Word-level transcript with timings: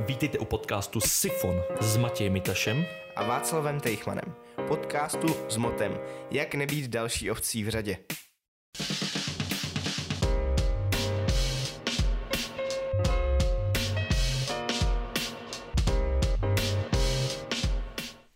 Vítejte 0.00 0.38
u 0.38 0.44
podcastu 0.44 1.00
Sifon 1.00 1.62
s 1.80 1.96
Matějem 1.96 2.32
Mitašem 2.32 2.84
a 3.16 3.24
Václavem 3.24 3.80
Tejchmanem. 3.80 4.34
Podcastu 4.68 5.26
s 5.48 5.56
motem 5.56 5.98
Jak 6.30 6.54
nebýt 6.54 6.90
další 6.90 7.30
ovcí 7.30 7.64
v 7.64 7.68
řadě. 7.68 7.98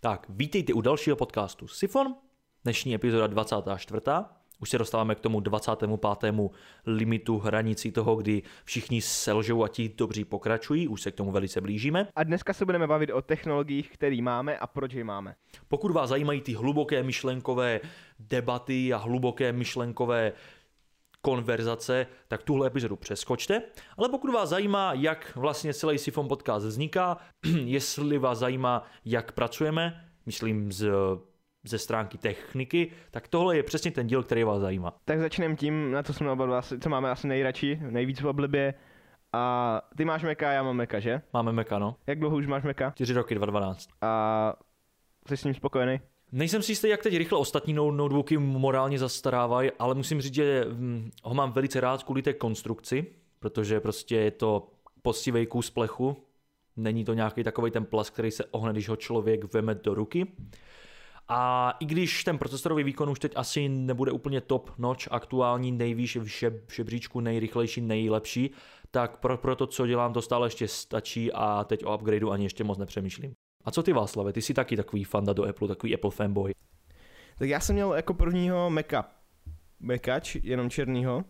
Tak, 0.00 0.26
vítejte 0.28 0.72
u 0.72 0.80
dalšího 0.80 1.16
podcastu 1.16 1.68
Sifon, 1.68 2.14
dnešní 2.64 2.94
epizoda 2.94 3.26
24. 3.26 4.00
Už 4.60 4.70
se 4.70 4.78
dostáváme 4.78 5.14
k 5.14 5.20
tomu 5.20 5.40
25. 5.40 5.90
limitu 6.86 7.38
hranici 7.38 7.92
toho, 7.92 8.16
kdy 8.16 8.42
všichni 8.64 9.00
selžou 9.00 9.64
a 9.64 9.68
ti 9.68 9.88
dobří 9.88 10.24
pokračují, 10.24 10.88
už 10.88 11.02
se 11.02 11.10
k 11.10 11.14
tomu 11.14 11.32
velice 11.32 11.60
blížíme. 11.60 12.08
A 12.16 12.24
dneska 12.24 12.52
se 12.52 12.64
budeme 12.64 12.86
bavit 12.86 13.10
o 13.10 13.22
technologiích, 13.22 13.90
které 13.90 14.22
máme 14.22 14.58
a 14.58 14.66
proč 14.66 14.92
je 14.92 15.04
máme. 15.04 15.34
Pokud 15.68 15.90
vás 15.90 16.08
zajímají 16.08 16.40
ty 16.40 16.52
hluboké 16.52 17.02
myšlenkové 17.02 17.80
debaty 18.18 18.92
a 18.92 18.96
hluboké 18.96 19.52
myšlenkové 19.52 20.32
konverzace, 21.22 22.06
tak 22.28 22.42
tuhle 22.42 22.66
epizodu 22.66 22.96
přeskočte. 22.96 23.62
Ale 23.96 24.08
pokud 24.08 24.32
vás 24.32 24.48
zajímá, 24.48 24.92
jak 24.92 25.32
vlastně 25.36 25.74
celý 25.74 25.98
Sifon 25.98 26.28
podcast 26.28 26.66
vzniká, 26.66 27.16
jestli 27.64 28.18
vás 28.18 28.38
zajímá, 28.38 28.86
jak 29.04 29.32
pracujeme, 29.32 30.04
myslím 30.26 30.72
z 30.72 30.90
ze 31.64 31.78
stránky 31.78 32.18
techniky, 32.18 32.90
tak 33.10 33.28
tohle 33.28 33.56
je 33.56 33.62
přesně 33.62 33.90
ten 33.90 34.06
díl, 34.06 34.22
který 34.22 34.44
vás 34.44 34.60
zajímá. 34.60 34.94
Tak 35.04 35.20
začneme 35.20 35.56
tím, 35.56 35.92
na 35.92 36.02
co 36.02 36.12
jsme 36.12 36.30
oba 36.30 36.46
dva, 36.46 36.62
co 36.62 36.88
máme 36.88 37.10
asi 37.10 37.28
nejradši, 37.28 37.78
nejvíc 37.90 38.20
v 38.20 38.26
oblibě. 38.26 38.74
A 39.32 39.82
ty 39.96 40.04
máš 40.04 40.22
Meka, 40.22 40.52
já 40.52 40.62
mám 40.62 40.76
Meka, 40.76 41.00
že? 41.00 41.22
Máme 41.32 41.52
Meka, 41.52 41.78
no. 41.78 41.96
Jak 42.06 42.18
dlouho 42.18 42.36
už 42.36 42.46
máš 42.46 42.62
Meka? 42.62 42.92
4 42.94 43.12
roky, 43.12 43.34
2012. 43.34 43.88
A 44.00 44.54
jsi 45.28 45.36
s 45.36 45.44
ním 45.44 45.54
spokojený? 45.54 46.00
Nejsem 46.32 46.62
si 46.62 46.72
jistý, 46.72 46.88
jak 46.88 47.02
teď 47.02 47.16
rychle 47.16 47.38
ostatní 47.38 47.72
notebooky 47.72 48.38
morálně 48.38 48.98
zastarávají, 48.98 49.70
ale 49.78 49.94
musím 49.94 50.20
říct, 50.20 50.34
že 50.34 50.64
hm, 50.68 51.10
ho 51.22 51.34
mám 51.34 51.52
velice 51.52 51.80
rád 51.80 52.02
kvůli 52.02 52.22
té 52.22 52.32
konstrukci, 52.32 53.06
protože 53.38 53.80
prostě 53.80 54.16
je 54.16 54.30
to 54.30 54.70
postivý 55.02 55.46
kus 55.46 55.70
plechu, 55.70 56.16
není 56.76 57.04
to 57.04 57.14
nějaký 57.14 57.44
takový 57.44 57.70
ten 57.70 57.84
plas, 57.84 58.10
který 58.10 58.30
se 58.30 58.44
ohne, 58.44 58.72
když 58.72 58.88
ho 58.88 58.96
člověk 58.96 59.54
veme 59.54 59.74
do 59.74 59.94
ruky. 59.94 60.26
A 61.32 61.74
i 61.80 61.84
když 61.84 62.24
ten 62.24 62.38
procesorový 62.38 62.84
výkon 62.84 63.10
už 63.10 63.18
teď 63.18 63.32
asi 63.36 63.68
nebude 63.68 64.12
úplně 64.12 64.40
top 64.40 64.70
notch, 64.78 65.08
aktuální 65.10 65.72
nejvýš 65.72 66.16
v 66.16 66.24
žebříčku, 66.74 67.20
nejrychlejší, 67.20 67.80
nejlepší, 67.80 68.50
tak 68.90 69.16
pro, 69.16 69.38
pro 69.38 69.56
to, 69.56 69.66
co 69.66 69.86
dělám, 69.86 70.12
to 70.12 70.22
stále 70.22 70.46
ještě 70.46 70.68
stačí 70.68 71.32
a 71.32 71.64
teď 71.64 71.84
o 71.84 71.94
upgradeu 71.94 72.30
ani 72.30 72.44
ještě 72.44 72.64
moc 72.64 72.78
nepřemýšlím. 72.78 73.32
A 73.64 73.70
co 73.70 73.82
ty 73.82 73.92
Václave, 73.92 74.32
ty 74.32 74.42
jsi 74.42 74.54
taky 74.54 74.76
takový 74.76 75.04
fanda 75.04 75.32
do 75.32 75.48
Apple, 75.48 75.68
takový 75.68 75.94
Apple 75.94 76.10
fanboy. 76.10 76.52
Tak 77.38 77.48
já 77.48 77.60
jsem 77.60 77.74
měl 77.74 77.92
jako 77.92 78.14
prvního 78.14 78.70
Maca, 78.70 79.04
Macač, 79.80 80.36
jenom 80.42 80.70
černýho. 80.70 81.24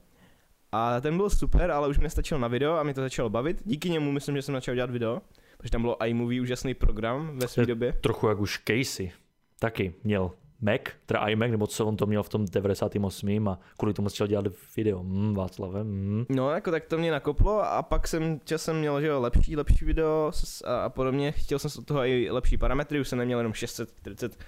A 0.72 1.00
ten 1.00 1.16
byl 1.16 1.30
super, 1.30 1.70
ale 1.70 1.88
už 1.88 1.98
mi 1.98 2.02
nestačil 2.02 2.38
na 2.38 2.48
video 2.48 2.76
a 2.76 2.82
mi 2.82 2.94
to 2.94 3.00
začalo 3.00 3.30
bavit. 3.30 3.62
Díky 3.64 3.90
němu 3.90 4.12
myslím, 4.12 4.36
že 4.36 4.42
jsem 4.42 4.54
začal 4.54 4.74
dělat 4.74 4.90
video, 4.90 5.20
protože 5.58 5.70
tam 5.70 5.82
bylo 5.82 6.06
iMovie, 6.06 6.40
úžasný 6.40 6.74
program 6.74 7.38
ve 7.38 7.48
své 7.48 7.66
době. 7.66 7.92
Trochu 7.92 8.28
jak 8.28 8.40
už 8.40 8.62
Casey 8.66 9.12
taky 9.60 9.94
měl 10.04 10.32
Mac, 10.62 10.80
teda 11.06 11.28
iMac, 11.28 11.50
nebo 11.50 11.66
co 11.66 11.86
on 11.86 11.96
to 11.96 12.06
měl 12.06 12.22
v 12.22 12.28
tom 12.28 12.44
98. 12.44 13.48
a 13.48 13.58
kvůli 13.78 13.94
tomu 13.94 14.08
chtěl 14.08 14.26
dělat 14.26 14.46
video. 14.76 15.02
Mm, 15.02 15.34
Václave, 15.34 15.84
mm. 15.84 16.24
No, 16.28 16.50
jako 16.50 16.70
tak 16.70 16.84
to 16.84 16.98
mě 16.98 17.10
nakoplo 17.10 17.62
a 17.62 17.82
pak 17.82 18.08
jsem 18.08 18.40
časem 18.44 18.78
měl, 18.78 19.00
že 19.00 19.06
jo, 19.06 19.20
lepší, 19.20 19.56
lepší 19.56 19.84
video 19.84 20.32
a, 20.64 20.88
podobně. 20.88 21.32
Chtěl 21.32 21.58
jsem 21.58 21.70
od 21.78 21.86
toho 21.86 22.04
i 22.04 22.30
lepší 22.30 22.56
parametry, 22.56 23.00
už 23.00 23.08
jsem 23.08 23.18
neměl 23.18 23.38
jenom 23.38 23.52
640 23.52 24.44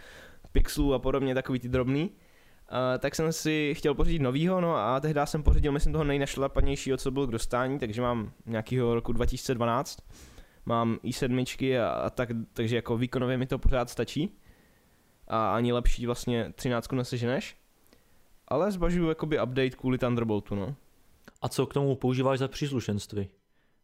pixelů 0.53 0.95
a 0.95 0.99
podobně, 0.99 1.35
takový 1.35 1.59
ty 1.59 1.69
drobný. 1.69 2.11
Uh, 2.11 2.79
tak 2.99 3.15
jsem 3.15 3.33
si 3.33 3.75
chtěl 3.77 3.95
pořídit 3.95 4.19
novýho, 4.19 4.61
no 4.61 4.77
a 4.77 5.01
tehdy 5.01 5.21
jsem 5.25 5.43
pořídil, 5.43 5.73
myslím, 5.73 5.93
toho 5.93 6.05
nejnašlapanějšího, 6.05 6.97
co 6.97 7.11
byl 7.11 7.27
k 7.27 7.31
dostání, 7.31 7.79
takže 7.79 8.03
mám 8.03 8.33
nějakýho 8.47 8.95
roku 8.95 9.13
2012. 9.13 9.99
Mám 10.67 10.99
i7 11.05 11.81
a, 11.83 11.89
a 11.89 12.11
tak, 12.11 12.29
takže 12.53 12.77
jako 12.77 12.97
výkonově 12.97 13.39
mi 13.39 13.47
to 13.47 13.59
pořád 13.59 13.91
stačí 13.91 14.39
a 15.29 15.55
ani 15.55 15.73
lepší 15.73 16.07
vlastně 16.07 16.53
13 16.55 16.93
neseženeš. 16.93 17.57
Ale 18.49 18.73
zvažuju 18.73 19.09
jakoby 19.09 19.41
update 19.43 19.71
kvůli 19.71 19.99
Thunderboltu, 19.99 20.55
no. 20.55 20.75
A 21.43 21.49
co 21.49 21.67
k 21.67 21.75
tomu 21.75 21.97
používáš 21.97 22.39
za 22.39 22.49
příslušenství? 22.49 23.29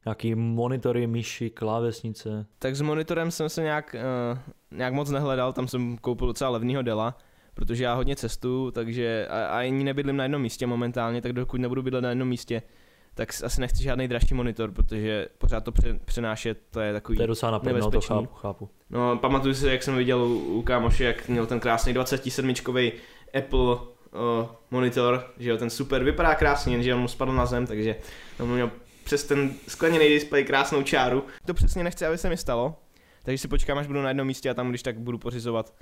Jaký 0.06 0.34
monitory, 0.34 1.06
myši, 1.06 1.50
klávesnice? 1.50 2.46
Tak 2.58 2.76
s 2.76 2.80
monitorem 2.80 3.30
jsem 3.30 3.48
se 3.48 3.62
nějak, 3.62 3.96
uh, 4.32 4.38
nějak 4.78 4.94
moc 4.94 5.10
nehledal, 5.10 5.52
tam 5.52 5.68
jsem 5.68 5.98
koupil 5.98 6.26
docela 6.26 6.50
levného 6.50 6.82
Dela, 6.82 7.18
protože 7.54 7.84
já 7.84 7.94
hodně 7.94 8.16
cestuju, 8.16 8.70
takže 8.70 9.26
a, 9.30 9.46
a 9.46 9.58
ani 9.58 9.84
nebydlím 9.84 10.16
na 10.16 10.24
jednom 10.24 10.42
místě 10.42 10.66
momentálně, 10.66 11.22
tak 11.22 11.32
dokud 11.32 11.60
nebudu 11.60 11.82
bydlet 11.82 12.02
na 12.02 12.08
jednom 12.08 12.28
místě, 12.28 12.62
tak 13.18 13.28
asi 13.44 13.60
nechci 13.60 13.82
žádný 13.82 14.08
dražší 14.08 14.34
monitor, 14.34 14.72
protože 14.72 15.28
pořád 15.38 15.64
to 15.64 15.72
přenášet, 16.04 16.58
to 16.70 16.80
je 16.80 16.92
takový 16.92 17.16
To 17.16 17.22
je 17.22 17.26
docela 17.26 17.52
naplno, 17.52 17.90
to 17.90 18.00
chápu, 18.00 18.26
chápu. 18.34 18.68
No, 18.90 19.16
pamatuju 19.16 19.54
si, 19.54 19.66
jak 19.66 19.82
jsem 19.82 19.96
viděl 19.96 20.22
u, 20.22 20.38
u 20.38 20.62
kámoše, 20.62 21.04
jak 21.04 21.28
měl 21.28 21.46
ten 21.46 21.60
krásný 21.60 21.94
27-čkový 21.94 22.92
Apple 23.38 23.60
uh, 23.60 23.78
monitor, 24.70 25.34
že 25.38 25.50
jo, 25.50 25.56
ten 25.56 25.70
super, 25.70 26.04
vypadá 26.04 26.34
krásně, 26.34 26.74
jenže 26.74 26.94
on 26.94 27.00
mu 27.00 27.08
spadl 27.08 27.32
na 27.32 27.46
zem, 27.46 27.66
takže 27.66 27.96
on 28.40 28.52
měl 28.52 28.70
přes 29.04 29.24
ten 29.24 29.50
skleněný 29.68 30.08
displej 30.08 30.44
krásnou 30.44 30.82
čáru. 30.82 31.24
To 31.46 31.54
přesně 31.54 31.84
nechci, 31.84 32.06
aby 32.06 32.18
se 32.18 32.28
mi 32.28 32.36
stalo, 32.36 32.76
takže 33.22 33.38
si 33.38 33.48
počkám, 33.48 33.78
až 33.78 33.86
budu 33.86 34.02
na 34.02 34.08
jednom 34.08 34.26
místě 34.26 34.50
a 34.50 34.54
tam, 34.54 34.68
když 34.68 34.82
tak 34.82 34.98
budu 34.98 35.18
pořizovat 35.18 35.74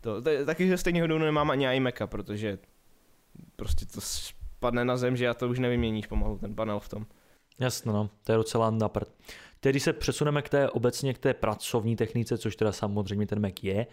to. 0.00 0.22
Taky 0.46 0.68
ze 0.68 0.76
stejného 0.76 1.06
důvodu 1.06 1.24
nemám 1.24 1.50
ani 1.50 1.76
iMaca, 1.76 2.06
protože 2.06 2.58
prostě 3.56 3.86
to 3.86 4.00
padne 4.60 4.84
na 4.84 4.96
zem, 4.96 5.16
že 5.16 5.24
já 5.24 5.34
to 5.34 5.48
už 5.48 5.58
nevyměníš 5.58 6.06
pomalu, 6.06 6.38
ten 6.38 6.54
panel 6.54 6.80
v 6.80 6.88
tom. 6.88 7.06
Jasno, 7.58 7.92
no, 7.92 8.10
to 8.24 8.32
je 8.32 8.36
docela 8.36 8.70
naprt. 8.70 9.12
Tedy 9.60 9.80
se 9.80 9.92
přesuneme 9.92 10.42
k 10.42 10.48
té 10.48 10.70
obecně 10.70 11.14
k 11.14 11.18
té 11.18 11.34
pracovní 11.34 11.96
technice, 11.96 12.38
což 12.38 12.56
teda 12.56 12.72
samozřejmě 12.72 13.26
ten 13.26 13.42
Mac 13.42 13.54
je, 13.62 13.86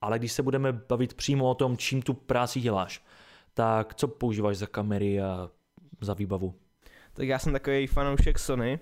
ale 0.00 0.18
když 0.18 0.32
se 0.32 0.42
budeme 0.42 0.72
bavit 0.72 1.14
přímo 1.14 1.50
o 1.50 1.54
tom, 1.54 1.76
čím 1.76 2.02
tu 2.02 2.14
práci 2.14 2.60
děláš, 2.60 3.04
tak 3.54 3.94
co 3.94 4.08
používáš 4.08 4.56
za 4.56 4.66
kamery 4.66 5.20
a 5.20 5.50
za 6.00 6.14
výbavu? 6.14 6.54
Tak 7.12 7.28
já 7.28 7.38
jsem 7.38 7.52
takový 7.52 7.86
fanoušek 7.86 8.38
Sony, 8.38 8.78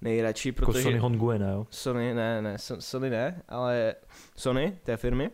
nejradši, 0.00 0.48
jako 0.48 0.60
protože... 0.66 0.78
Jako 0.78 0.90
Sony 0.90 0.98
Hongue, 0.98 1.38
ne 1.38 1.52
jo? 1.52 1.66
Sony, 1.70 2.14
ne, 2.14 2.42
ne, 2.42 2.56
Sony 2.58 3.10
ne, 3.10 3.42
ale 3.48 3.94
Sony, 4.36 4.78
té 4.82 4.96
firmy, 4.96 5.30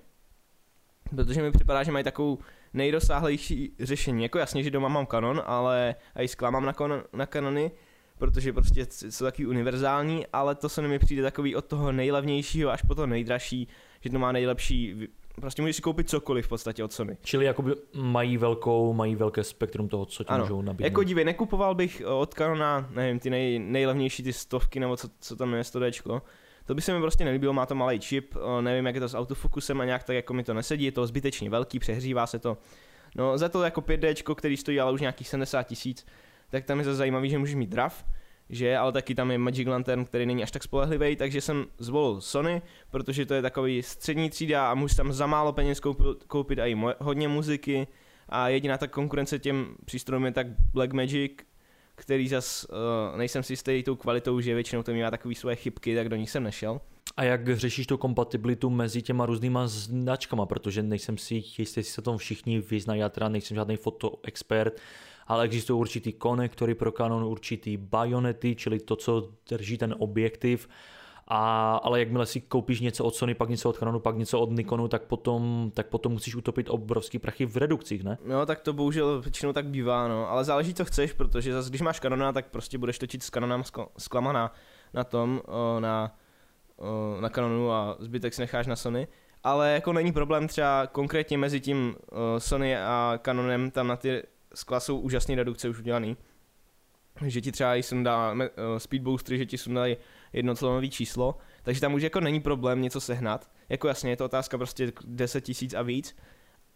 protože 1.17 1.43
mi 1.43 1.53
připadá, 1.53 1.83
že 1.83 1.93
mají 1.93 2.05
takovou 2.05 2.39
nejrozsáhlejší 2.75 3.73
řešení. 3.81 4.23
Jako 4.23 4.39
jasně, 4.39 4.63
že 4.63 4.71
doma 4.71 4.89
mám 4.89 5.07
Canon, 5.07 5.43
ale 5.47 5.95
i 6.19 6.29
skla 6.29 6.51
mám 6.51 6.65
na, 6.65 6.73
kon, 6.73 7.03
na 7.13 7.27
Canony, 7.27 7.71
protože 8.19 8.53
prostě 8.53 8.87
jsou 8.91 9.25
taky 9.25 9.47
univerzální, 9.47 10.27
ale 10.33 10.55
to 10.55 10.69
se 10.69 10.83
mi 10.83 10.99
přijde 10.99 11.23
takový 11.23 11.57
od 11.57 11.65
toho 11.65 11.93
nejlevnějšího 11.93 12.71
až 12.71 12.83
po 12.83 12.95
to 12.95 13.07
nejdražší, 13.07 13.69
že 14.01 14.11
to 14.11 14.19
má 14.19 14.33
nejlepší 14.33 15.09
prostě 15.41 15.63
můžeš 15.63 15.77
si 15.77 15.83
koupit 15.83 16.11
cokoliv 16.11 16.47
v 16.47 16.49
podstatě 16.49 16.85
od 16.85 16.93
Sony. 16.93 17.17
Čili 17.23 17.45
jakoby 17.45 17.75
mají 17.95 18.39
velkou, 18.39 18.93
mají 18.93 19.17
velké 19.17 19.45
spektrum 19.45 19.89
toho, 19.89 20.07
co 20.07 20.25
ti 20.25 20.29
ano. 20.29 20.45
můžou 20.45 20.63
nabídnout. 20.63 20.85
Jako 20.85 21.03
dívej, 21.03 21.25
nekupoval 21.25 21.75
bych 21.75 22.03
od 22.07 22.35
Canona, 22.35 22.89
nevím, 22.95 23.19
ty 23.19 23.31
nej, 23.31 23.59
nejlevnější 23.59 24.23
ty 24.23 24.33
stovky, 24.33 24.81
nebo 24.81 24.97
co, 24.97 25.09
co 25.21 25.37
tam 25.37 25.55
je 25.55 25.65
100 25.65 25.81
Dčko, 25.81 26.23
to 26.65 26.75
by 26.75 26.83
se 26.83 26.95
mi 26.95 27.01
prostě 27.01 27.25
nelíbilo, 27.25 27.53
má 27.53 27.67
to 27.67 27.75
malý 27.75 28.01
čip, 28.01 28.35
nevím, 28.61 28.87
jak 28.87 28.95
je 28.95 29.01
to 29.01 29.09
s 29.09 29.15
autofokusem 29.15 29.81
a 29.81 29.85
nějak 29.85 30.05
tak 30.05 30.17
jako 30.17 30.35
mi 30.35 30.45
to 30.45 30.55
nesedí, 30.55 30.85
je 30.85 30.93
to 30.93 31.07
zbytečně 31.07 31.51
velký, 31.51 31.79
přehřívá 31.79 32.27
se 32.27 32.39
to. 32.39 32.59
No 33.17 33.39
za 33.39 33.49
to 33.49 33.63
jako 33.63 33.81
5D, 33.81 34.35
který 34.35 34.57
stojí 34.57 34.81
ale 34.81 34.93
už 34.93 35.01
nějakých 35.01 35.29
70 35.29 35.63
tisíc, 35.63 36.07
tak 36.51 36.65
tam 36.65 36.79
je 36.79 36.85
zase 36.85 36.97
zajímavý, 36.97 37.31
že 37.31 37.39
můžeš 37.39 37.55
mít 37.55 37.71
drav, 37.71 38.05
že, 38.51 38.77
ale 38.77 38.93
taky 38.93 39.15
tam 39.15 39.31
je 39.31 39.39
Magic 39.39 39.69
Lantern, 39.69 40.05
který 40.05 40.27
není 40.27 40.43
až 40.43 40.51
tak 40.51 40.63
spolehlivý, 40.63 41.17
takže 41.17 41.41
jsem 41.41 41.67
zvolil 41.79 42.21
Sony, 42.21 42.63
protože 42.91 43.27
to 43.27 43.35
je 43.35 43.43
takový 43.43 43.83
střední 43.83 44.31
třída 44.31 44.71
a 44.71 44.75
můžu 44.75 44.95
tam 44.95 45.13
za 45.13 45.27
málo 45.27 45.53
peněz 45.53 45.81
koupit, 45.81 46.25
koupit 46.27 46.59
i 46.59 46.77
hodně 46.99 47.29
muziky 47.29 47.87
a 48.29 48.49
jediná 48.49 48.79
ta 48.79 48.87
konkurence 48.87 49.39
těm 49.39 49.77
přístrojům 49.85 50.25
je 50.25 50.33
tak 50.33 50.47
Black 50.73 50.93
Magic, 50.93 51.33
který 51.95 52.29
zas 52.29 52.65
uh, 52.65 53.19
nejsem 53.19 53.43
si 53.43 53.53
jistý 53.53 53.83
tou 53.83 53.97
kvalitou, 53.97 54.41
že 54.41 54.55
většinou 54.55 54.83
to 54.83 54.95
má 54.95 55.11
takové 55.11 55.35
svoje 55.35 55.57
chybky, 55.57 55.97
tak 55.97 56.09
do 56.09 56.17
nich 56.17 56.31
jsem 56.31 56.43
nešel. 56.43 56.81
A 57.17 57.25
jak 57.25 57.57
řešíš 57.57 57.87
tu 57.87 57.97
kompatibilitu 57.97 58.71
mezi 58.71 59.03
těma 59.03 59.27
různýma 59.27 59.67
značkama, 59.67 60.47
protože 60.47 60.83
nejsem 60.83 61.19
si 61.19 61.35
jistý, 61.35 61.63
jestli 61.63 61.85
se 61.85 62.03
tom 62.03 62.19
všichni 62.19 62.61
vyznají, 62.61 63.01
já 63.01 63.09
teda 63.09 63.29
nejsem 63.29 63.55
žádný 63.55 63.77
fotoexpert, 63.77 64.81
ale 65.27 65.45
existují 65.45 65.81
určitý 65.81 66.13
konektory 66.13 66.75
pro 66.75 66.93
Canon, 66.93 67.25
určitý 67.25 67.77
bajonety, 67.77 68.57
čili 68.57 68.81
to, 68.81 68.97
co 68.97 69.33
drží 69.51 69.79
ten 69.79 69.95
objektiv, 69.99 70.69
a, 71.29 71.77
ale 71.77 71.99
jakmile 71.99 72.27
si 72.27 72.41
koupíš 72.41 72.81
něco 72.81 73.05
od 73.05 73.15
Sony, 73.15 73.35
pak 73.35 73.49
něco 73.49 73.69
od 73.71 73.79
Canonu, 73.79 74.01
pak 74.01 74.17
něco 74.17 74.41
od 74.41 74.51
Nikonu, 74.51 74.89
tak 74.89 75.03
potom, 75.03 75.71
tak 75.75 75.87
potom 75.87 76.13
musíš 76.13 76.35
utopit 76.35 76.71
obrovský 76.71 77.19
prachy 77.19 77.47
v 77.47 77.57
redukcích, 77.57 78.05
ne? 78.05 78.19
No, 78.25 78.47
tak 78.47 78.61
to 78.61 78.73
bohužel 78.73 79.21
většinou 79.21 79.53
tak 79.53 79.67
bývá, 79.67 80.09
no. 80.09 80.31
Ale 80.31 80.45
záleží, 80.45 80.75
co 80.75 80.85
chceš, 80.85 81.13
protože 81.13 81.53
zase, 81.53 81.69
když 81.69 81.81
máš 81.81 82.01
Canona, 82.01 82.33
tak 82.33 82.47
prostě 82.47 82.79
budeš 82.79 82.99
točit 82.99 83.23
s 83.23 83.31
Canonem 83.31 83.63
sklama 83.99 84.51
na 84.95 85.05
tom, 85.05 85.41
na, 85.79 86.17
na 87.21 87.29
Canonu 87.29 87.73
a 87.73 87.97
zbytek 87.99 88.35
si 88.35 88.41
necháš 88.41 88.67
na 88.67 88.77
Sony. 88.77 89.09
Ale 89.45 89.73
jako 89.73 89.93
není 89.93 90.13
problém 90.13 90.49
třeba 90.49 90.87
konkrétně 90.87 91.39
mezi 91.39 91.61
tím 91.61 91.97
Sony 92.39 92.77
a 92.77 93.19
Canonem, 93.25 93.71
tam 93.71 93.87
na 93.87 93.97
ty 93.97 94.23
skla 94.55 94.81
jsou 94.81 94.99
úžasné 94.99 95.35
redukce 95.35 95.69
už 95.69 95.79
udělaný. 95.79 96.17
Že 97.27 97.41
ti 97.41 97.53
třeba 97.53 97.77
i 97.77 97.83
sundá 97.83 98.33
uh, 98.33 98.39
speed 98.79 99.03
že 99.29 99.47
ti 99.47 99.59
sundají 99.59 99.97
jednotlonový 100.33 100.91
číslo, 100.91 101.39
takže 101.63 101.81
tam 101.81 101.95
už 101.95 102.03
jako 102.03 102.21
není 102.21 102.41
problém 102.41 102.83
něco 102.83 103.01
sehnat. 103.01 103.51
Jako 103.69 103.89
jasně, 103.89 104.11
je 104.11 104.17
to 104.17 104.25
otázka 104.25 104.59
prostě 104.59 104.93
10 105.05 105.41
tisíc 105.41 105.75
a 105.75 105.83
víc, 105.83 106.17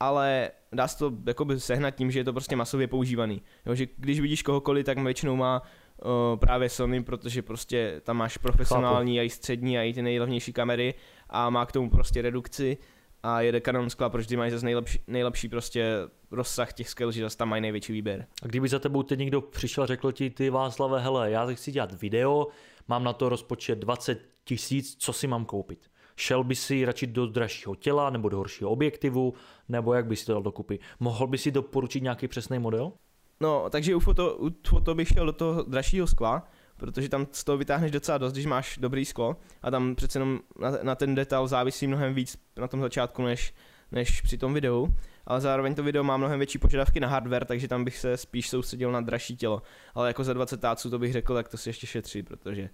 ale 0.00 0.50
dá 0.72 0.88
se 0.88 0.98
to 0.98 1.12
jakoby 1.26 1.60
sehnat 1.60 1.94
tím, 1.94 2.10
že 2.10 2.20
je 2.20 2.24
to 2.24 2.32
prostě 2.32 2.56
masově 2.56 2.86
používaný. 2.86 3.42
Jo, 3.66 3.74
že 3.74 3.86
když 3.96 4.20
vidíš 4.20 4.42
kohokoliv, 4.42 4.86
tak 4.86 4.98
většinou 4.98 5.36
má 5.36 5.62
uh, 5.62 6.38
právě 6.38 6.68
Sony, 6.68 7.02
protože 7.02 7.42
prostě 7.42 8.00
tam 8.04 8.16
máš 8.16 8.36
profesionální 8.36 9.20
a 9.20 9.22
i 9.22 9.30
střední 9.30 9.78
a 9.78 9.82
i 9.82 9.92
ty 9.92 10.02
nejlevnější 10.02 10.52
kamery 10.52 10.94
a 11.30 11.50
má 11.50 11.66
k 11.66 11.72
tomu 11.72 11.90
prostě 11.90 12.22
redukci 12.22 12.78
a 13.22 13.40
jede 13.40 13.60
Canon 13.60 13.90
skla, 13.90 14.08
protože 14.08 14.28
ty 14.28 14.36
mají 14.36 14.50
zase 14.50 14.64
nejlepší, 14.64 14.98
nejlepší 15.06 15.48
prostě 15.48 15.94
rozsah 16.30 16.72
těch 16.72 16.88
skel, 16.88 17.12
že 17.12 17.22
zase 17.22 17.36
tam 17.36 17.48
mají 17.48 17.62
největší 17.62 17.92
výběr. 17.92 18.26
A 18.42 18.46
kdyby 18.46 18.68
za 18.68 18.78
tebou 18.78 19.02
teď 19.02 19.18
někdo 19.18 19.40
přišel 19.40 19.84
a 19.84 19.86
řekl 19.86 20.12
ti, 20.12 20.30
ty 20.30 20.50
Václave, 20.50 21.00
hele, 21.00 21.30
já 21.30 21.46
chci 21.46 21.72
dělat 21.72 22.00
video, 22.00 22.46
mám 22.88 23.04
na 23.04 23.12
to 23.12 23.28
rozpočet 23.28 23.78
20 23.78 24.28
tisíc, 24.44 24.96
co 24.98 25.12
si 25.12 25.26
mám 25.26 25.44
koupit? 25.44 25.90
Šel 26.16 26.44
by 26.44 26.54
si 26.54 26.84
radši 26.84 27.06
do 27.06 27.26
dražšího 27.26 27.74
těla 27.74 28.10
nebo 28.10 28.28
do 28.28 28.36
horšího 28.36 28.70
objektivu, 28.70 29.34
nebo 29.68 29.94
jak 29.94 30.06
by 30.06 30.16
si 30.16 30.26
to 30.26 30.32
dal 30.32 30.42
dokupy? 30.42 30.78
Mohl 31.00 31.26
by 31.26 31.38
si 31.38 31.50
doporučit 31.50 32.02
nějaký 32.02 32.28
přesný 32.28 32.58
model? 32.58 32.92
No, 33.40 33.70
takže 33.70 33.94
u 33.94 34.00
foto, 34.00 34.36
u 34.36 34.50
foto 34.68 34.94
bych 34.94 35.08
šel 35.08 35.26
do 35.26 35.32
toho 35.32 35.62
dražšího 35.62 36.06
skla, 36.06 36.48
protože 36.76 37.08
tam 37.08 37.26
z 37.32 37.44
toho 37.44 37.58
vytáhneš 37.58 37.90
docela 37.90 38.18
dost, 38.18 38.32
když 38.32 38.46
máš 38.46 38.78
dobrý 38.78 39.04
sklo 39.04 39.36
a 39.62 39.70
tam 39.70 39.94
přece 39.94 40.18
jenom 40.18 40.40
na, 40.60 40.70
na 40.82 40.94
ten 40.94 41.14
detail 41.14 41.46
závisí 41.46 41.86
mnohem 41.86 42.14
víc 42.14 42.38
na 42.56 42.68
tom 42.68 42.80
začátku, 42.80 43.22
než, 43.22 43.54
než 43.92 44.20
při 44.20 44.38
tom 44.38 44.54
videu, 44.54 44.94
ale 45.26 45.40
zároveň 45.40 45.74
to 45.74 45.82
video 45.82 46.04
má 46.04 46.16
mnohem 46.16 46.38
větší 46.38 46.58
požadavky 46.58 47.00
na 47.00 47.08
hardware, 47.08 47.44
takže 47.44 47.68
tam 47.68 47.84
bych 47.84 47.98
se 47.98 48.16
spíš 48.16 48.48
soustředil 48.48 48.92
na 48.92 49.00
dražší 49.00 49.36
tělo, 49.36 49.62
ale 49.94 50.08
jako 50.08 50.24
za 50.24 50.32
20 50.32 50.60
táců 50.60 50.90
to 50.90 50.98
bych 50.98 51.12
řekl, 51.12 51.34
tak 51.34 51.48
to 51.48 51.56
si 51.56 51.68
ještě 51.68 51.86
šetří, 51.86 52.22
protože 52.22 52.70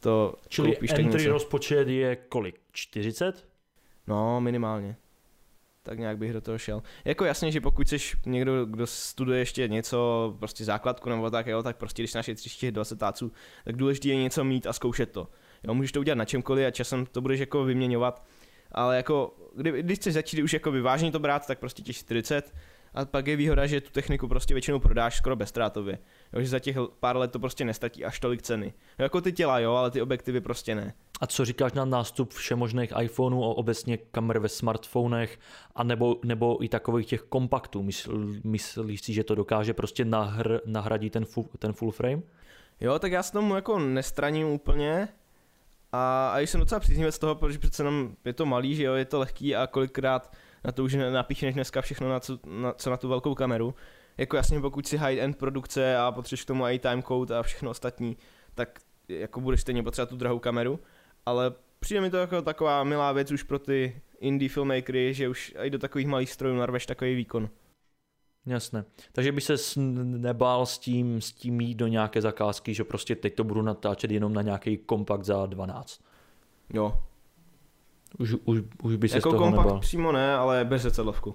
to 0.00 0.34
Čili 0.48 0.72
koupíš 0.72 0.90
entry 0.90 1.20
něco. 1.22 1.32
rozpočet 1.32 1.88
je 1.88 2.16
kolik? 2.16 2.60
40? 2.72 3.48
No, 4.06 4.40
minimálně. 4.40 4.96
Tak 5.82 5.98
nějak 5.98 6.18
bych 6.18 6.32
do 6.32 6.40
toho 6.40 6.58
šel. 6.58 6.82
Jako 7.04 7.24
jasně, 7.24 7.52
že 7.52 7.60
pokud 7.60 7.88
jsi 7.88 7.96
někdo, 8.26 8.66
kdo 8.66 8.86
studuje 8.86 9.38
ještě 9.38 9.68
něco, 9.68 10.34
prostě 10.38 10.64
základku 10.64 11.08
nebo 11.10 11.30
tak, 11.30 11.46
jo, 11.46 11.62
tak 11.62 11.76
prostě 11.76 12.02
když 12.02 12.14
našetříš 12.14 12.56
těch 12.56 12.72
20 12.72 12.98
táců, 12.98 13.32
tak 13.64 13.76
důležité 13.76 14.08
je 14.08 14.16
něco 14.16 14.44
mít 14.44 14.66
a 14.66 14.72
zkoušet 14.72 15.12
to. 15.12 15.28
Jo, 15.64 15.74
můžeš 15.74 15.92
to 15.92 16.00
udělat 16.00 16.18
na 16.18 16.24
čemkoliv 16.24 16.66
a 16.66 16.70
časem 16.70 17.06
to 17.06 17.20
budeš 17.20 17.40
jako 17.40 17.64
vyměňovat, 17.64 18.24
ale 18.76 18.96
jako, 18.96 19.34
kdy, 19.56 19.82
když 19.82 19.98
chceš 19.98 20.14
začít 20.14 20.42
už 20.42 20.52
jako 20.52 20.82
vážně 20.82 21.12
to 21.12 21.18
brát, 21.18 21.46
tak 21.46 21.58
prostě 21.58 21.82
těch 21.82 21.96
40 21.96 22.54
a 22.96 23.04
pak 23.04 23.26
je 23.26 23.36
výhoda, 23.36 23.66
že 23.66 23.80
tu 23.80 23.90
techniku 23.90 24.28
prostě 24.28 24.54
většinou 24.54 24.78
prodáš 24.78 25.16
skoro 25.16 25.36
bezstrátově. 25.36 25.98
Jo, 26.32 26.40
že 26.40 26.48
za 26.48 26.58
těch 26.58 26.76
pár 27.00 27.16
let 27.16 27.30
to 27.30 27.38
prostě 27.38 27.64
nestatí 27.64 28.04
až 28.04 28.20
tolik 28.20 28.42
ceny. 28.42 28.66
Jo, 28.98 29.02
jako 29.02 29.20
ty 29.20 29.32
těla, 29.32 29.58
jo, 29.58 29.72
ale 29.72 29.90
ty 29.90 30.02
objektivy 30.02 30.40
prostě 30.40 30.74
ne. 30.74 30.94
A 31.20 31.26
co 31.26 31.44
říkáš 31.44 31.72
na 31.72 31.84
nástup 31.84 32.32
všemožných 32.32 32.92
iPhoneů 33.02 33.44
a 33.44 33.56
obecně 33.56 33.96
kamer 33.96 34.38
ve 34.38 34.48
smartfonech 34.48 35.38
a 35.74 35.82
nebo, 35.84 36.16
nebo 36.24 36.64
i 36.64 36.68
takových 36.68 37.06
těch 37.06 37.22
kompaktů? 37.22 37.82
Mysl, 37.82 38.26
myslíš 38.44 39.00
si, 39.00 39.12
že 39.12 39.24
to 39.24 39.34
dokáže 39.34 39.74
prostě 39.74 40.04
nahr, 40.04 40.60
nahradit 40.66 41.12
ten 41.12 41.24
full, 41.24 41.48
ten 41.58 41.72
full 41.72 41.90
frame? 41.90 42.22
Jo, 42.80 42.98
tak 42.98 43.12
já 43.12 43.22
se 43.22 43.32
tomu 43.32 43.54
jako 43.54 43.78
nestraním 43.78 44.46
úplně, 44.46 45.08
a, 45.92 46.32
a 46.34 46.38
jsem 46.38 46.60
docela 46.60 46.80
z 47.10 47.18
toho, 47.18 47.34
protože 47.34 47.58
přece 47.58 47.82
jenom 47.82 48.16
je 48.24 48.32
to 48.32 48.46
malý, 48.46 48.74
že 48.74 48.82
jo, 48.82 48.94
je 48.94 49.04
to 49.04 49.18
lehký 49.18 49.56
a 49.56 49.66
kolikrát 49.66 50.36
na 50.64 50.72
to 50.72 50.84
už 50.84 50.96
napíchneš 51.10 51.54
dneska 51.54 51.80
všechno, 51.80 52.08
na 52.08 52.20
co, 52.20 52.38
na, 52.46 52.72
co 52.72 52.90
na 52.90 52.96
tu 52.96 53.08
velkou 53.08 53.34
kameru. 53.34 53.74
Jako 54.16 54.36
jasně, 54.36 54.60
pokud 54.60 54.86
si 54.86 54.96
high-end 54.96 55.36
produkce 55.36 55.96
a 55.96 56.12
potřebuješ 56.12 56.44
k 56.44 56.46
tomu 56.46 56.64
i 56.64 56.78
timecode 56.78 57.36
a 57.36 57.42
všechno 57.42 57.70
ostatní, 57.70 58.16
tak 58.54 58.78
jako 59.08 59.40
budeš 59.40 59.60
stejně 59.60 59.82
potřebovat 59.82 60.08
tu 60.08 60.16
drahou 60.16 60.38
kameru, 60.38 60.80
ale 61.26 61.52
přijde 61.80 62.00
mi 62.00 62.10
to 62.10 62.16
jako 62.16 62.42
taková 62.42 62.84
milá 62.84 63.12
věc 63.12 63.30
už 63.30 63.42
pro 63.42 63.58
ty 63.58 64.00
indie 64.20 64.48
filmmakery, 64.48 65.14
že 65.14 65.28
už 65.28 65.54
i 65.58 65.70
do 65.70 65.78
takových 65.78 66.06
malých 66.06 66.30
strojů 66.30 66.56
narveš 66.56 66.86
takový 66.86 67.14
výkon. 67.14 67.48
Jasné. 68.46 68.84
Takže 69.12 69.32
by 69.32 69.40
se 69.40 69.54
nebál 70.02 70.66
s 70.66 70.78
tím, 70.78 71.20
s 71.20 71.32
tím 71.32 71.60
jít 71.60 71.74
do 71.74 71.86
nějaké 71.86 72.22
zakázky, 72.22 72.74
že 72.74 72.84
prostě 72.84 73.16
teď 73.16 73.34
to 73.34 73.44
budu 73.44 73.62
natáčet 73.62 74.10
jenom 74.10 74.34
na 74.34 74.42
nějaký 74.42 74.76
kompakt 74.76 75.24
za 75.24 75.46
12. 75.46 76.00
Jo. 76.74 76.92
Už, 78.18 78.34
už, 78.44 78.60
už 78.82 78.96
by 78.96 79.08
se 79.08 79.16
jako 79.16 79.30
z 79.30 79.32
toho 79.32 79.44
kompakt 79.44 79.66
nebál. 79.66 79.80
přímo 79.80 80.12
ne, 80.12 80.34
ale 80.34 80.64
bez 80.64 80.82
zrcadlovku. 80.82 81.34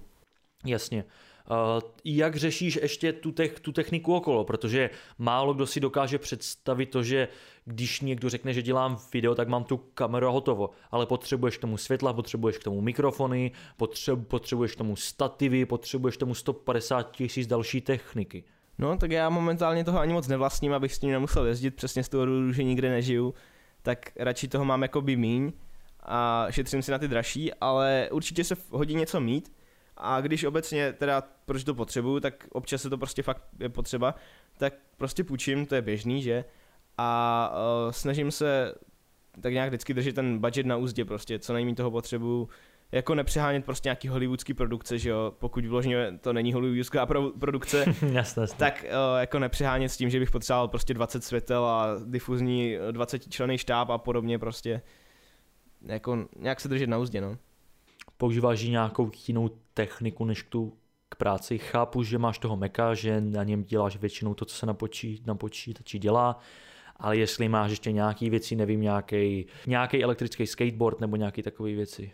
Jasně. 0.65 1.05
Uh, 1.49 1.89
jak 2.05 2.35
řešíš 2.35 2.79
ještě 2.81 3.13
tu, 3.13 3.31
te- 3.31 3.47
tu 3.47 3.71
techniku 3.71 4.15
okolo, 4.15 4.43
protože 4.43 4.89
málo 5.17 5.53
kdo 5.53 5.67
si 5.67 5.79
dokáže 5.79 6.17
představit 6.17 6.85
to, 6.85 7.03
že 7.03 7.27
když 7.65 8.01
někdo 8.01 8.29
řekne, 8.29 8.53
že 8.53 8.61
dělám 8.61 8.97
video, 9.13 9.35
tak 9.35 9.47
mám 9.47 9.63
tu 9.63 9.77
kameru 9.77 10.27
a 10.27 10.29
hotovo, 10.29 10.69
ale 10.91 11.05
potřebuješ 11.05 11.57
k 11.57 11.61
tomu 11.61 11.77
světla, 11.77 12.13
potřebuješ 12.13 12.57
k 12.57 12.63
tomu 12.63 12.81
mikrofony, 12.81 13.51
potře- 13.79 14.23
potřebuješ 14.23 14.71
k 14.71 14.77
tomu 14.77 14.95
stativy, 14.95 15.65
potřebuješ 15.65 16.15
k 16.15 16.19
tomu 16.19 16.35
150 16.35 17.11
tisíc 17.11 17.47
další 17.47 17.81
techniky. 17.81 18.43
No, 18.77 18.97
tak 18.97 19.11
já 19.11 19.29
momentálně 19.29 19.83
toho 19.83 19.99
ani 19.99 20.13
moc 20.13 20.27
nevlastním, 20.27 20.73
abych 20.73 20.93
s 20.93 20.99
tím 20.99 21.11
nemusel 21.11 21.45
jezdit, 21.45 21.75
přesně 21.75 22.03
z 22.03 22.09
toho 22.09 22.25
důvodu, 22.25 22.53
že 22.53 22.63
nikde 22.63 22.89
nežiju, 22.89 23.33
tak 23.81 24.11
radši 24.15 24.47
toho 24.47 24.65
mám 24.65 24.81
jako 24.81 25.01
by 25.01 25.15
míň 25.15 25.51
a 26.03 26.47
šetřím 26.49 26.81
si 26.81 26.91
na 26.91 26.99
ty 26.99 27.07
dražší, 27.07 27.53
ale 27.53 28.09
určitě 28.11 28.43
se 28.43 28.55
hodí 28.69 28.95
něco 28.95 29.19
mít, 29.19 29.51
a 30.01 30.21
když 30.21 30.43
obecně 30.43 30.93
teda, 30.93 31.23
proč 31.45 31.63
to 31.63 31.75
potřebuju, 31.75 32.19
tak 32.19 32.47
občas 32.51 32.81
se 32.81 32.89
to 32.89 32.97
prostě 32.97 33.23
fakt 33.23 33.43
je 33.59 33.69
potřeba, 33.69 34.15
tak 34.57 34.73
prostě 34.97 35.23
půjčím, 35.23 35.65
to 35.65 35.75
je 35.75 35.81
běžný, 35.81 36.21
že? 36.21 36.45
A 36.97 37.51
uh, 37.85 37.91
snažím 37.91 38.31
se 38.31 38.73
tak 39.41 39.53
nějak 39.53 39.69
vždycky 39.69 39.93
držet 39.93 40.15
ten 40.15 40.39
budget 40.39 40.65
na 40.65 40.77
úzdě 40.77 41.05
prostě, 41.05 41.39
co 41.39 41.53
nejméně 41.53 41.75
toho 41.75 41.91
potřebuju, 41.91 42.49
jako 42.91 43.15
nepřehánět 43.15 43.65
prostě 43.65 43.87
nějaký 43.87 44.07
hollywoodský 44.07 44.53
produkce, 44.53 44.97
že 44.97 45.09
jo, 45.09 45.33
pokud 45.39 45.65
vložně 45.65 46.17
to 46.21 46.33
není 46.33 46.53
hollywoodská 46.53 47.05
pro- 47.05 47.31
produkce, 47.39 47.85
jasne, 48.11 48.43
jasne. 48.43 48.57
tak 48.57 48.85
uh, 48.85 49.19
jako 49.19 49.39
nepřehánět 49.39 49.91
s 49.91 49.97
tím, 49.97 50.09
že 50.09 50.19
bych 50.19 50.31
potřeboval 50.31 50.67
prostě 50.67 50.93
20 50.93 51.23
světel 51.23 51.65
a 51.65 51.87
difuzní 52.05 52.77
20 52.91 53.29
člený 53.29 53.57
štáb 53.57 53.89
a 53.89 53.97
podobně 53.97 54.39
prostě, 54.39 54.81
jako 55.85 56.27
nějak 56.39 56.59
se 56.59 56.67
držet 56.67 56.89
na 56.89 56.97
úzdě, 56.97 57.21
no 57.21 57.37
používáš 58.21 58.63
nějakou 58.63 59.11
jinou 59.27 59.49
techniku 59.73 60.25
než 60.25 60.43
tu 60.43 60.73
k 61.09 61.15
práci. 61.15 61.57
Chápu, 61.57 62.03
že 62.03 62.17
máš 62.17 62.39
toho 62.39 62.57
meka, 62.57 62.93
že 62.93 63.21
na 63.21 63.43
něm 63.43 63.63
děláš 63.63 63.97
většinou 63.97 64.33
to, 64.33 64.45
co 64.45 64.55
se 64.55 64.65
na, 64.65 64.73
počí, 64.73 65.23
na 65.25 65.35
počítači 65.35 65.99
dělá, 65.99 66.39
ale 66.95 67.17
jestli 67.17 67.49
máš 67.49 67.69
ještě 67.69 67.91
nějaký 67.91 68.29
věci, 68.29 68.55
nevím, 68.55 68.81
nějaký, 68.81 69.45
nějaký 69.67 70.03
elektrický 70.03 70.47
skateboard 70.47 70.99
nebo 71.01 71.15
nějaký 71.15 71.41
takové 71.41 71.73
věci. 71.73 72.11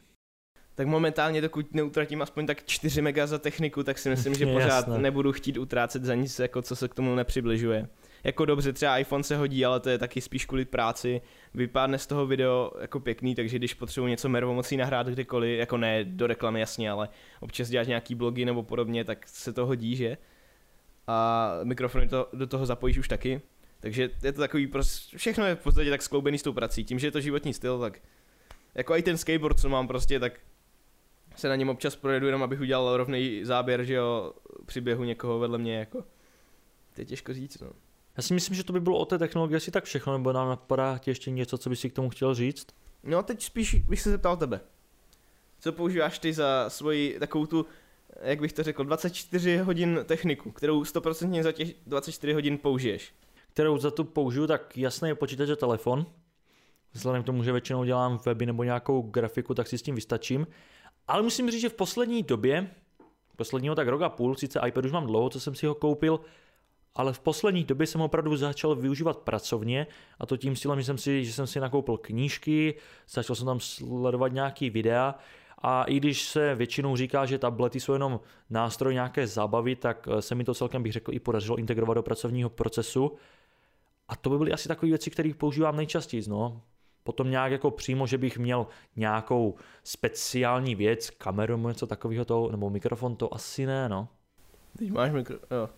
Tak 0.76 0.88
momentálně, 0.88 1.42
dokud 1.42 1.74
neutratím 1.74 2.22
aspoň 2.22 2.46
tak 2.46 2.66
4 2.66 3.02
mega 3.02 3.28
za 3.28 3.40
techniku, 3.40 3.84
tak 3.84 3.98
si 3.98 4.10
myslím, 4.10 4.36
že 4.36 4.46
pořád 4.54 4.88
Jasné. 4.88 4.98
nebudu 4.98 5.32
chtít 5.32 5.58
utrácet 5.58 6.04
za 6.04 6.16
nic, 6.16 6.40
jako 6.40 6.62
co 6.62 6.76
se 6.76 6.88
k 6.88 6.94
tomu 6.94 7.16
nepřibližuje 7.16 7.88
jako 8.28 8.46
dobře, 8.46 8.74
třeba 8.74 8.98
iPhone 8.98 9.24
se 9.24 9.38
hodí, 9.38 9.66
ale 9.66 9.80
to 9.80 9.90
je 9.90 9.98
taky 9.98 10.22
spíš 10.22 10.46
kvůli 10.46 10.66
práci. 10.66 11.22
Vypadne 11.54 11.98
z 11.98 12.08
toho 12.08 12.28
video 12.28 12.72
jako 12.82 13.00
pěkný, 13.00 13.36
takže 13.36 13.58
když 13.58 13.74
potřebuji 13.74 14.08
něco 14.08 14.30
mervomocí 14.30 14.78
nahrát 14.78 15.08
kdekoliv, 15.08 15.60
jako 15.60 15.78
ne 15.78 16.04
do 16.04 16.28
reklamy 16.28 16.60
jasně, 16.60 16.92
ale 16.92 17.10
občas 17.40 17.70
děláš 17.70 17.88
nějaký 17.88 18.16
blogy 18.16 18.46
nebo 18.46 18.64
podobně, 18.64 19.04
tak 19.04 19.28
se 19.28 19.54
to 19.54 19.66
hodí, 19.66 19.96
že? 19.96 20.18
A 21.08 21.50
mikrofony 21.64 22.08
to, 22.08 22.30
do 22.34 22.48
toho 22.48 22.66
zapojíš 22.66 22.98
už 22.98 23.08
taky. 23.08 23.42
Takže 23.80 24.10
je 24.24 24.32
to 24.32 24.42
takový, 24.42 24.68
prostě, 24.68 25.18
všechno 25.18 25.46
je 25.46 25.56
v 25.56 25.60
podstatě 25.60 25.90
tak 25.90 26.02
skloubený 26.02 26.38
s 26.38 26.44
tou 26.44 26.54
prací. 26.54 26.84
Tím, 26.84 27.00
že 27.00 27.08
je 27.08 27.12
to 27.12 27.22
životní 27.22 27.54
styl, 27.54 27.80
tak 27.80 28.00
jako 28.76 28.96
i 28.96 29.02
ten 29.02 29.18
skateboard, 29.18 29.60
co 29.60 29.70
mám 29.70 29.88
prostě, 29.88 30.20
tak 30.20 30.40
se 31.36 31.50
na 31.50 31.56
něm 31.56 31.70
občas 31.70 31.96
projedu 31.96 32.26
jenom, 32.26 32.44
abych 32.44 32.62
udělal 32.62 32.98
rovný 32.98 33.40
záběr, 33.44 33.84
že 33.84 33.94
jo, 33.94 34.34
při 34.66 34.82
běhu 34.82 35.04
někoho 35.04 35.40
vedle 35.40 35.58
mě, 35.58 35.78
jako. 35.78 36.02
To 36.96 37.02
je 37.02 37.06
těžko 37.06 37.34
říct, 37.34 37.62
no. 37.62 37.72
Já 38.18 38.24
si 38.24 38.34
myslím, 38.34 38.56
že 38.56 38.64
to 38.64 38.74
by 38.74 38.80
bylo 38.80 38.98
o 38.98 39.06
té 39.06 39.18
technologii 39.18 39.58
asi 39.58 39.72
tak 39.72 39.84
všechno, 39.84 40.14
nebo 40.14 40.34
nám 40.34 40.50
napadá 40.50 40.98
ti 40.98 41.12
ještě 41.12 41.32
něco, 41.32 41.58
co 41.58 41.70
by 41.70 41.76
si 41.76 41.90
k 41.90 41.94
tomu 41.94 42.10
chtěl 42.10 42.36
říct? 42.36 42.68
No 43.04 43.24
teď 43.24 43.44
spíš 43.44 43.76
bych 43.76 44.02
se 44.02 44.12
zeptal 44.12 44.38
tebe. 44.38 44.60
Co 45.60 45.72
používáš 45.72 46.20
ty 46.20 46.34
za 46.34 46.66
svoji 46.70 47.20
takovou 47.20 47.46
tu, 47.46 47.66
jak 48.22 48.40
bych 48.40 48.54
to 48.54 48.64
řekl, 48.64 48.84
24 48.84 49.58
hodin 49.58 50.00
techniku, 50.06 50.52
kterou 50.52 50.84
100% 50.84 51.44
za 51.44 51.52
těch 51.52 51.74
24 51.88 52.34
hodin 52.34 52.58
použiješ? 52.58 53.14
Kterou 53.54 53.78
za 53.78 53.92
tu 53.92 54.04
použiju, 54.04 54.48
tak 54.48 54.78
jasně 54.78 55.10
je 55.10 55.16
počítač 55.16 55.50
a 55.50 55.56
telefon. 55.56 56.06
Vzhledem 56.94 57.24
k 57.24 57.26
tomu, 57.26 57.44
že 57.44 57.52
většinou 57.52 57.84
dělám 57.84 58.20
weby 58.26 58.46
nebo 58.46 58.64
nějakou 58.64 59.02
grafiku, 59.02 59.54
tak 59.54 59.68
si 59.68 59.78
s 59.78 59.82
tím 59.82 59.96
vystačím. 59.96 60.48
Ale 61.08 61.22
musím 61.22 61.52
říct, 61.52 61.62
že 61.62 61.70
v 61.70 61.74
poslední 61.74 62.24
době, 62.24 62.72
posledního 63.36 63.76
tak 63.76 63.88
rok 63.88 64.02
a 64.02 64.10
půl, 64.10 64.36
sice 64.36 64.60
iPad 64.68 64.86
už 64.86 64.92
mám 64.92 65.08
dlouho, 65.08 65.30
co 65.30 65.40
jsem 65.40 65.56
si 65.56 65.66
ho 65.66 65.76
koupil, 65.76 66.20
ale 66.98 67.14
v 67.14 67.20
poslední 67.20 67.64
době 67.64 67.88
jsem 67.88 68.02
opravdu 68.02 68.38
začal 68.38 68.76
využívat 68.76 69.18
pracovně 69.18 69.88
a 70.20 70.26
to 70.26 70.38
tím 70.38 70.56
stylem, 70.56 70.80
že 70.80 70.86
jsem 70.86 70.98
si, 70.98 71.26
že 71.26 71.34
jsem 71.34 71.48
si 71.48 71.60
nakoupil 71.60 71.98
knížky, 71.98 72.76
začal 73.10 73.36
jsem 73.36 73.46
tam 73.46 73.60
sledovat 73.60 74.34
nějaký 74.34 74.70
videa 74.70 75.16
a 75.62 75.84
i 75.84 75.98
když 75.98 76.24
se 76.24 76.56
většinou 76.56 76.96
říká, 76.96 77.26
že 77.26 77.38
tablety 77.38 77.80
jsou 77.80 77.94
jenom 77.94 78.20
nástroj 78.50 78.94
nějaké 78.94 79.28
zábavy, 79.28 79.76
tak 79.76 80.08
eh, 80.12 80.22
se 80.22 80.36
mi 80.36 80.44
to 80.44 80.54
celkem 80.54 80.84
bych 80.84 80.92
řekl 80.92 81.14
i 81.14 81.20
podařilo 81.20 81.58
integrovat 81.58 81.96
do 81.96 82.04
pracovního 82.04 82.50
procesu. 82.50 83.12
A 84.08 84.16
to 84.16 84.30
by 84.30 84.38
byly 84.38 84.52
asi 84.52 84.68
takové 84.68 84.90
věci, 84.90 85.10
které 85.10 85.34
používám 85.34 85.76
nejčastěji. 85.76 86.24
No. 86.28 86.62
Potom 87.04 87.32
nějak 87.32 87.52
jako 87.52 87.72
přímo, 87.72 88.08
že 88.08 88.18
bych 88.18 88.38
měl 88.38 88.68
nějakou 88.96 89.56
speciální 89.84 90.76
věc, 90.76 91.10
kameru 91.10 91.68
něco 91.68 91.88
takového, 91.88 92.26
to, 92.26 92.50
nebo 92.52 92.70
mikrofon, 92.70 93.16
to 93.16 93.34
asi 93.34 93.66
ne, 93.66 93.90
no. 93.90 94.08
Teď 94.78 94.92
máš 94.92 95.12
mikro, 95.12 95.38
jo. 95.52 95.70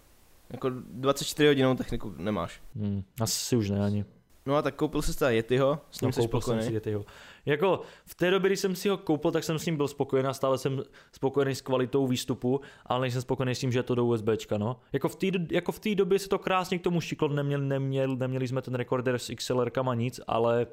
Jako 0.50 0.70
24 0.70 1.48
hodinovou 1.48 1.76
techniku 1.76 2.14
nemáš. 2.18 2.62
Hmm, 2.76 3.04
asi 3.22 3.56
už 3.56 3.70
ne 3.70 3.86
ani. 3.86 4.06
No 4.46 4.56
a 4.56 4.62
tak 4.62 4.76
koupil 4.76 5.02
jsi 5.02 5.18
teda 5.18 5.32
Yetiho, 5.32 5.80
s 5.92 6.02
ním 6.02 6.08
no, 6.08 6.12
jsi 6.12 6.22
spokojený? 6.22 6.62
Jsem 6.62 6.70
si 6.70 6.76
Yetiho. 6.76 7.06
Jako 7.46 7.82
v 8.06 8.16
té 8.16 8.32
době, 8.32 8.50
když 8.50 8.60
jsem 8.60 8.76
si 8.76 8.90
ho 8.90 8.98
koupil, 8.98 9.32
tak 9.32 9.44
jsem 9.44 9.60
s 9.60 9.66
ním 9.66 9.78
byl 9.78 9.88
spokojený 9.88 10.30
a 10.30 10.34
stále 10.34 10.58
jsem 10.58 10.84
spokojený 11.12 11.56
s 11.56 11.62
kvalitou 11.62 12.08
výstupu, 12.08 12.62
ale 12.86 13.02
nejsem 13.02 13.22
spokojený 13.22 13.56
s 13.56 13.60
tím, 13.60 13.72
že 13.72 13.80
je 13.80 13.84
to 13.84 13.96
do 13.96 14.06
USBčka, 14.06 14.58
no. 14.58 14.80
Jako 14.94 15.10
v 15.10 15.16
té 15.16 15.28
jako 15.52 15.72
v 15.72 15.80
té 15.80 15.96
době 15.96 16.20
se 16.20 16.30
to 16.30 16.40
krásně 16.40 16.80
k 16.80 16.82
tomu 16.82 17.02
šiklo, 17.02 17.28
neměli, 17.28 17.66
neměli, 17.66 18.16
neměli 18.16 18.48
jsme 18.48 18.62
ten 18.62 18.76
rekorder 18.76 19.20
s 19.20 19.36
XLR 19.36 19.72
a 19.90 19.96
nic, 19.96 20.22
ale 20.28 20.68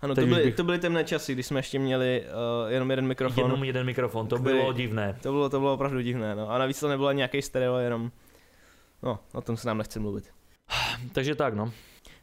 ano, 0.00 0.14
to 0.14 0.26
byly, 0.26 0.44
bych... 0.44 0.54
to 0.54 0.64
byly 0.64 0.78
temné 0.78 1.04
časy, 1.04 1.32
kdy 1.32 1.42
jsme 1.42 1.58
ještě 1.58 1.78
měli 1.78 2.24
uh, 2.64 2.72
jenom 2.72 2.90
jeden 2.90 3.06
mikrofon. 3.06 3.44
Jenom 3.44 3.64
jeden 3.64 3.86
mikrofon, 3.86 4.26
to 4.26 4.38
který, 4.38 4.58
bylo 4.58 4.72
divné. 4.72 5.18
To 5.22 5.32
bylo, 5.32 5.48
to 5.48 5.58
bylo 5.58 5.74
opravdu 5.74 6.00
divné, 6.00 6.34
no. 6.34 6.50
A 6.50 6.58
navíc 6.58 6.80
to 6.80 6.88
nebylo 6.88 7.12
nějaký 7.12 7.42
stereo, 7.42 7.76
jenom... 7.76 8.10
No, 9.02 9.18
o 9.32 9.40
tom 9.40 9.56
se 9.56 9.68
nám 9.68 9.78
nechce 9.78 10.00
mluvit. 10.00 10.30
Takže 11.12 11.34
tak, 11.34 11.54
no. 11.54 11.72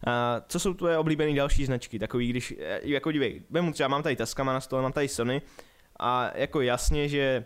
A 0.07 0.41
co 0.47 0.59
jsou 0.59 0.73
tvoje 0.73 0.97
oblíbené 0.97 1.35
další 1.35 1.65
značky? 1.65 1.99
Takový, 1.99 2.29
když, 2.29 2.53
eh, 2.59 2.79
jako 2.83 3.11
dívej, 3.11 3.43
vemu 3.49 3.71
třeba, 3.73 3.87
mám 3.87 4.03
tady 4.03 4.15
Tascama 4.15 4.53
na 4.53 4.61
stole, 4.61 4.81
mám 4.81 4.93
tady 4.93 5.07
Sony 5.07 5.41
a 5.99 6.37
jako 6.37 6.61
jasně, 6.61 7.09
že 7.09 7.45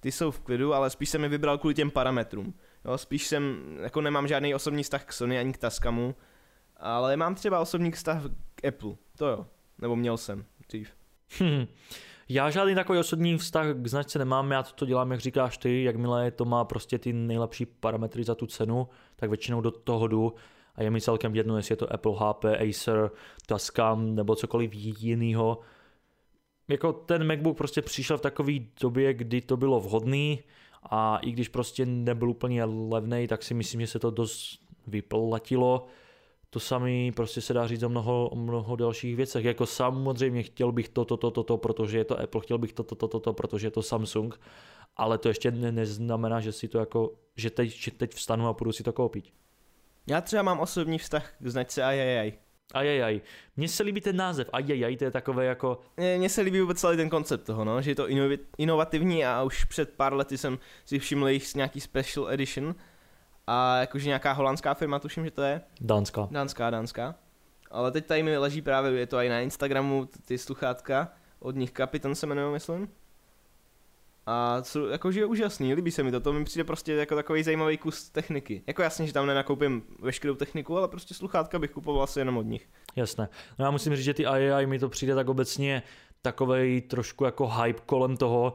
ty 0.00 0.12
jsou 0.12 0.30
v 0.30 0.40
klidu, 0.40 0.74
ale 0.74 0.90
spíš 0.90 1.10
jsem 1.10 1.22
je 1.22 1.28
vybral 1.28 1.58
kvůli 1.58 1.74
těm 1.74 1.90
parametrům. 1.90 2.54
Jo, 2.84 2.98
spíš 2.98 3.26
jsem, 3.26 3.62
jako 3.82 4.00
nemám 4.00 4.28
žádný 4.28 4.54
osobní 4.54 4.82
vztah 4.82 5.04
k 5.04 5.12
Sony 5.12 5.38
ani 5.38 5.52
k 5.52 5.58
Tascamu, 5.58 6.14
ale 6.76 7.16
mám 7.16 7.34
třeba 7.34 7.60
osobní 7.60 7.90
vztah 7.90 8.22
k 8.54 8.64
Apple, 8.64 8.94
to 9.16 9.26
jo, 9.26 9.46
nebo 9.78 9.96
měl 9.96 10.16
jsem 10.16 10.44
dřív. 10.68 10.90
Hmm. 11.38 11.66
Já 12.32 12.50
žádný 12.50 12.74
takový 12.74 12.98
osobní 12.98 13.38
vztah 13.38 13.66
k 13.74 13.86
značce 13.86 14.18
nemám, 14.18 14.50
já 14.50 14.62
to 14.62 14.86
dělám, 14.86 15.10
jak 15.10 15.20
říkáš 15.20 15.58
ty, 15.58 15.82
jakmile 15.82 16.30
to 16.30 16.44
má 16.44 16.64
prostě 16.64 16.98
ty 16.98 17.12
nejlepší 17.12 17.66
parametry 17.66 18.24
za 18.24 18.34
tu 18.34 18.46
cenu, 18.46 18.88
tak 19.16 19.30
většinou 19.30 19.60
do 19.60 19.70
toho 19.70 20.08
jdu 20.08 20.34
a 20.74 20.82
je 20.82 20.90
mi 20.90 21.00
celkem 21.00 21.34
jedno, 21.34 21.56
jestli 21.56 21.72
je 21.72 21.76
to 21.76 21.92
Apple, 21.92 22.12
HP, 22.16 22.44
Acer, 22.44 23.10
Tascam 23.46 24.14
nebo 24.14 24.36
cokoliv 24.36 24.70
jiného. 24.74 25.60
Jako 26.68 26.92
ten 26.92 27.26
MacBook 27.26 27.56
prostě 27.56 27.82
přišel 27.82 28.18
v 28.18 28.20
takové 28.20 28.52
době, 28.80 29.14
kdy 29.14 29.40
to 29.40 29.56
bylo 29.56 29.80
vhodný 29.80 30.42
a 30.82 31.18
i 31.18 31.30
když 31.30 31.48
prostě 31.48 31.86
nebyl 31.86 32.30
úplně 32.30 32.64
levný, 32.64 33.26
tak 33.26 33.42
si 33.42 33.54
myslím, 33.54 33.80
že 33.80 33.86
se 33.86 33.98
to 33.98 34.10
dost 34.10 34.58
vyplatilo. 34.86 35.86
To 36.50 36.60
samý 36.60 37.12
prostě 37.12 37.40
se 37.40 37.54
dá 37.54 37.66
říct 37.66 37.82
o 37.82 37.88
mnoho, 37.88 38.28
o 38.28 38.36
mnoho 38.36 38.76
dalších 38.76 39.16
věcech. 39.16 39.44
Jako 39.44 39.66
samozřejmě 39.66 40.42
chtěl 40.42 40.72
bych 40.72 40.88
to, 40.88 41.04
to, 41.04 41.16
to, 41.16 41.30
to, 41.30 41.42
to, 41.42 41.56
protože 41.56 41.98
je 41.98 42.04
to 42.04 42.20
Apple, 42.20 42.40
chtěl 42.40 42.58
bych 42.58 42.72
to, 42.72 42.82
to, 42.82 42.94
to, 42.94 43.08
to, 43.08 43.20
to 43.20 43.32
protože 43.32 43.66
je 43.66 43.70
to 43.70 43.82
Samsung, 43.82 44.40
ale 44.96 45.18
to 45.18 45.28
ještě 45.28 45.50
ne, 45.50 45.72
neznamená, 45.72 46.40
že 46.40 46.52
si 46.52 46.68
to 46.68 46.78
jako, 46.78 47.12
že 47.36 47.50
teď, 47.50 47.70
že 47.70 47.90
teď 47.90 48.14
vstanu 48.14 48.48
a 48.48 48.54
půjdu 48.54 48.72
si 48.72 48.82
to 48.82 48.92
koupit. 48.92 49.24
Já 50.06 50.20
třeba 50.20 50.42
mám 50.42 50.60
osobní 50.60 50.98
vztah 50.98 51.32
k 51.38 51.46
značce 51.46 51.84
Ajajaj. 51.84 52.32
Ajajaj. 52.74 53.20
Mně 53.56 53.68
se 53.68 53.82
líbí 53.82 54.00
ten 54.00 54.16
název. 54.16 54.48
Ajajaj, 54.52 54.96
to 54.96 55.04
je 55.04 55.10
takové 55.10 55.44
jako... 55.44 55.80
Mně 56.16 56.28
se 56.28 56.40
líbí 56.40 56.60
vůbec 56.60 56.80
celý 56.80 56.96
ten 56.96 57.10
koncept 57.10 57.44
toho, 57.44 57.64
no, 57.64 57.82
že 57.82 57.90
je 57.90 57.94
to 57.94 58.06
inovativní 58.58 59.24
a 59.24 59.42
už 59.42 59.64
před 59.64 59.90
pár 59.90 60.14
lety 60.14 60.38
jsem 60.38 60.58
si 60.84 60.98
všiml 60.98 61.28
jejich 61.28 61.54
nějaký 61.54 61.80
special 61.80 62.30
edition 62.30 62.74
a 63.52 63.76
jakože 63.80 64.06
nějaká 64.06 64.32
holandská 64.32 64.74
firma, 64.74 64.98
tuším, 64.98 65.24
že 65.24 65.30
to 65.30 65.42
je. 65.42 65.60
Dánská. 65.80 66.28
Dánská, 66.30 66.70
dánská. 66.70 67.14
Ale 67.70 67.90
teď 67.90 68.06
tady 68.06 68.22
mi 68.22 68.38
leží 68.38 68.62
právě, 68.62 68.92
je 68.92 69.06
to 69.06 69.18
i 69.18 69.28
na 69.28 69.40
Instagramu, 69.40 70.08
ty 70.24 70.38
sluchátka, 70.38 71.08
od 71.38 71.56
nich 71.56 71.72
Kapitan 71.72 72.14
se 72.14 72.26
jmenuje, 72.26 72.52
myslím. 72.52 72.88
A 74.26 74.62
co, 74.62 74.88
jakože 74.88 75.20
je 75.20 75.26
úžasný, 75.26 75.74
líbí 75.74 75.90
se 75.90 76.02
mi 76.02 76.10
to, 76.10 76.20
to 76.20 76.32
mi 76.32 76.44
přijde 76.44 76.64
prostě 76.64 76.92
jako 76.92 77.14
takový 77.14 77.42
zajímavý 77.42 77.78
kus 77.78 78.10
techniky. 78.10 78.62
Jako 78.66 78.82
jasně, 78.82 79.06
že 79.06 79.12
tam 79.12 79.26
nenakoupím 79.26 79.82
veškerou 80.00 80.34
techniku, 80.34 80.78
ale 80.78 80.88
prostě 80.88 81.14
sluchátka 81.14 81.58
bych 81.58 81.70
kupoval 81.70 82.02
asi 82.02 82.18
jenom 82.18 82.36
od 82.36 82.46
nich. 82.46 82.68
Jasné. 82.96 83.28
No 83.58 83.64
já 83.64 83.70
musím 83.70 83.96
říct, 83.96 84.04
že 84.04 84.14
ty 84.14 84.26
AI 84.26 84.66
mi 84.66 84.78
to 84.78 84.88
přijde 84.88 85.14
tak 85.14 85.28
obecně 85.28 85.82
takovej 86.22 86.80
trošku 86.80 87.24
jako 87.24 87.48
hype 87.48 87.80
kolem 87.86 88.16
toho, 88.16 88.54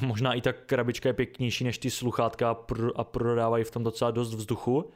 možná 0.00 0.34
i 0.34 0.40
ta 0.40 0.52
krabička 0.52 1.08
je 1.08 1.12
pěknější 1.12 1.64
než 1.64 1.78
ty 1.78 1.90
sluchátka 1.90 2.56
a 2.96 3.04
prodávají 3.04 3.64
v 3.64 3.70
tom 3.70 3.84
docela 3.84 4.10
dost 4.10 4.34
vzduchu. 4.34 4.90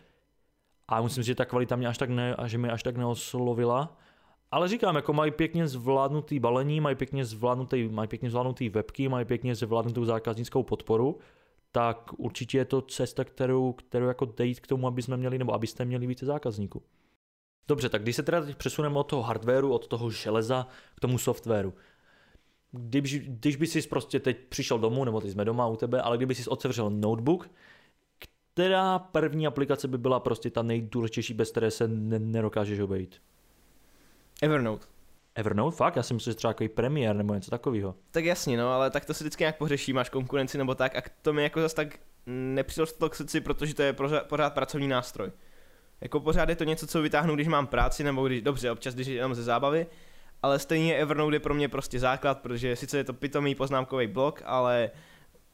A 0.88 1.00
musím 1.00 1.22
říct, 1.22 1.26
že 1.26 1.34
ta 1.34 1.44
kvalita 1.44 1.76
mě 1.76 1.88
až 1.88 1.98
tak 1.98 2.10
ne, 2.10 2.36
že 2.46 2.58
mě 2.58 2.70
až 2.70 2.82
tak 2.82 2.96
neoslovila. 2.96 3.96
Ale 4.50 4.68
říkám, 4.68 4.96
jako 4.96 5.12
mají 5.12 5.30
pěkně 5.30 5.68
zvládnutý 5.68 6.38
balení, 6.38 6.80
mají 6.80 6.96
pěkně 6.96 7.24
zvládnutý, 7.24 7.88
mají 7.88 8.08
pěkně 8.08 8.30
zvládnutý 8.30 8.68
webky, 8.68 9.08
mají 9.08 9.24
pěkně 9.24 9.54
zvládnutou 9.54 10.04
zákaznickou 10.04 10.62
podporu, 10.62 11.18
tak 11.72 12.10
určitě 12.16 12.58
je 12.58 12.64
to 12.64 12.82
cesta, 12.82 13.24
kterou, 13.24 13.72
kterou 13.72 14.06
jako 14.06 14.24
dejít 14.24 14.60
k 14.60 14.66
tomu, 14.66 14.86
aby 14.86 15.02
jsme 15.02 15.16
měli, 15.16 15.38
nebo 15.38 15.54
abyste 15.54 15.84
měli 15.84 16.06
více 16.06 16.26
zákazníků. 16.26 16.82
Dobře, 17.68 17.88
tak 17.88 18.02
když 18.02 18.16
se 18.16 18.22
teda 18.22 18.40
teď 18.40 18.56
přesuneme 18.56 18.98
od 18.98 19.02
toho 19.02 19.22
hardwareu, 19.22 19.72
od 19.72 19.86
toho 19.86 20.10
železa 20.10 20.66
k 20.94 21.00
tomu 21.00 21.18
softwaru. 21.18 21.74
Když, 22.72 23.18
když 23.18 23.56
by 23.56 23.66
si 23.66 23.82
prostě 23.82 24.20
teď 24.20 24.36
přišel 24.48 24.78
domů, 24.78 25.04
nebo 25.04 25.20
teď 25.20 25.30
jsme 25.30 25.44
doma 25.44 25.66
u 25.66 25.76
tebe, 25.76 26.02
ale 26.02 26.16
kdyby 26.16 26.34
si 26.34 26.50
otevřel 26.50 26.90
notebook, 26.90 27.50
která 28.54 28.98
první 28.98 29.46
aplikace 29.46 29.88
by 29.88 29.98
byla 29.98 30.20
prostě 30.20 30.50
ta 30.50 30.62
nejdůležitější, 30.62 31.34
bez 31.34 31.50
které 31.50 31.70
se 31.70 31.88
nedokážeš 31.88 32.80
obejít? 32.80 33.22
Evernote. 34.42 34.86
Evernote, 35.34 35.76
fakt? 35.76 35.96
Já 35.96 36.02
si 36.02 36.14
myslím, 36.14 36.30
že 36.30 36.34
třeba 36.34 36.50
jako 36.50 36.74
premiér 36.74 37.16
nebo 37.16 37.34
něco 37.34 37.50
takového. 37.50 37.94
Tak 38.10 38.24
jasně, 38.24 38.56
no, 38.56 38.72
ale 38.72 38.90
tak 38.90 39.04
to 39.04 39.14
si 39.14 39.24
vždycky 39.24 39.42
nějak 39.42 39.58
pořeší, 39.58 39.92
máš 39.92 40.08
konkurenci 40.08 40.58
nebo 40.58 40.74
tak 40.74 40.96
a 40.96 41.02
to 41.22 41.32
mi 41.32 41.42
jako 41.42 41.60
zase 41.60 41.76
tak 41.76 41.98
nepřišlo 42.26 42.86
k 43.08 43.14
srdci, 43.14 43.40
protože 43.40 43.74
to 43.74 43.82
je 43.82 43.92
pořád, 43.92 44.26
pořád 44.26 44.54
pracovní 44.54 44.88
nástroj. 44.88 45.30
Jako 46.00 46.20
pořád 46.20 46.48
je 46.48 46.56
to 46.56 46.64
něco, 46.64 46.86
co 46.86 47.02
vytáhnu, 47.02 47.34
když 47.34 47.48
mám 47.48 47.66
práci, 47.66 48.04
nebo 48.04 48.26
když, 48.26 48.42
dobře, 48.42 48.70
občas, 48.70 48.94
když 48.94 49.06
jenom 49.06 49.34
ze 49.34 49.42
zábavy, 49.42 49.86
ale 50.42 50.58
stejně 50.58 50.96
Evernote 50.96 51.36
je 51.36 51.40
pro 51.40 51.54
mě 51.54 51.68
prostě 51.68 51.98
základ, 51.98 52.40
protože 52.40 52.76
sice 52.76 52.96
je 52.96 53.04
to 53.04 53.12
pitomý 53.12 53.54
poznámkový 53.54 54.06
blok, 54.06 54.42
ale 54.44 54.90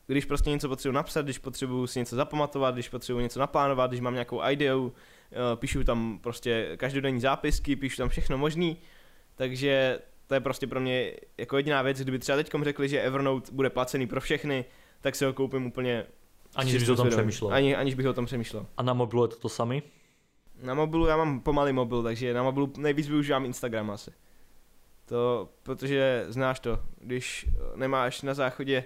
když 0.07 0.25
prostě 0.25 0.51
něco 0.51 0.69
potřebuji 0.69 0.93
napsat, 0.93 1.23
když 1.23 1.39
potřebuji 1.39 1.87
si 1.87 1.99
něco 1.99 2.17
zapamatovat, 2.17 2.75
když 2.75 2.89
potřebuji 2.89 3.21
něco 3.21 3.41
naplánovat, 3.41 3.91
když 3.91 4.01
mám 4.01 4.15
nějakou 4.15 4.43
ideu, 4.51 4.93
Eh, 5.33 5.57
píšu 5.57 5.85
tam 5.85 6.19
prostě 6.23 6.77
každodenní 6.77 7.21
zápisky, 7.21 7.77
píšu 7.77 7.97
tam 7.97 8.09
všechno 8.09 8.39
možný, 8.39 8.77
takže 9.35 9.99
to 10.27 10.35
je 10.35 10.41
prostě 10.41 10.67
pro 10.67 10.81
mě 10.81 11.13
jako 11.39 11.57
jediná 11.57 11.83
věc, 11.83 12.01
kdyby 12.01 12.19
třeba 12.19 12.37
teďkom 12.37 12.65
řekli, 12.65 12.89
že 12.89 13.01
Evernote 13.01 13.53
bude 13.53 13.71
placený 13.71 14.07
pro 14.07 14.21
všechny, 14.21 14.65
tak 15.01 15.15
si 15.15 15.25
ho 15.25 15.33
koupím 15.33 15.67
úplně 15.67 16.07
Aniž 16.55 16.77
bych 16.77 16.91
o 16.91 16.97
tom 16.97 17.09
přemýšlel. 17.09 17.55
Ani, 17.55 17.77
aniž 17.77 17.95
bych 17.95 18.07
o 18.07 18.13
tom 18.13 18.27
přemýšlel. 18.27 18.67
A 18.77 18.83
na 18.83 18.93
mobilu 18.93 19.25
je 19.25 19.29
to 19.29 19.37
to 19.37 19.49
samý? 19.49 19.83
Na 20.63 20.75
mobilu 20.75 21.07
já 21.07 21.17
mám 21.17 21.41
pomalý 21.41 21.73
mobil, 21.73 22.03
takže 22.03 22.35
na 22.35 22.43
mobilu 22.43 22.73
nejvíc 22.77 23.09
využívám 23.09 23.45
Instagram 23.45 23.91
asi. 23.91 24.11
To, 25.07 25.49
protože 25.63 26.27
znáš 26.29 26.61
to, 26.61 26.81
když 27.01 27.47
nemáš 27.77 28.23
na 28.23 28.35
záchodě 28.35 28.85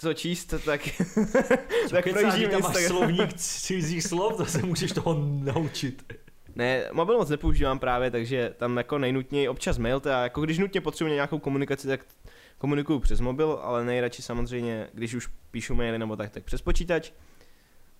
co 0.00 0.14
číst, 0.14 0.54
tak, 0.64 0.80
tak 1.90 2.10
projíždím 2.10 2.50
tam 2.50 2.60
máš 2.62 2.86
slovník 2.86 3.32
cizích 3.36 4.02
slov, 4.02 4.36
to 4.36 4.46
se 4.46 4.62
můžeš 4.66 4.92
toho 4.92 5.16
naučit. 5.28 6.12
Ne, 6.54 6.84
mobil 6.92 7.18
moc 7.18 7.28
nepoužívám 7.28 7.78
právě, 7.78 8.10
takže 8.10 8.54
tam 8.56 8.76
jako 8.76 8.98
nejnutněji 8.98 9.48
občas 9.48 9.78
mail, 9.78 10.00
teda 10.00 10.22
jako 10.22 10.40
když 10.40 10.58
nutně 10.58 10.80
potřebuji 10.80 11.14
nějakou 11.14 11.38
komunikaci, 11.38 11.88
tak 11.88 12.00
komunikuju 12.58 12.98
přes 12.98 13.20
mobil, 13.20 13.58
ale 13.62 13.84
nejradši 13.84 14.22
samozřejmě, 14.22 14.88
když 14.92 15.14
už 15.14 15.28
píšu 15.50 15.74
maily 15.74 15.98
nebo 15.98 16.16
tak, 16.16 16.30
tak 16.30 16.44
přes 16.44 16.62
počítač. 16.62 17.10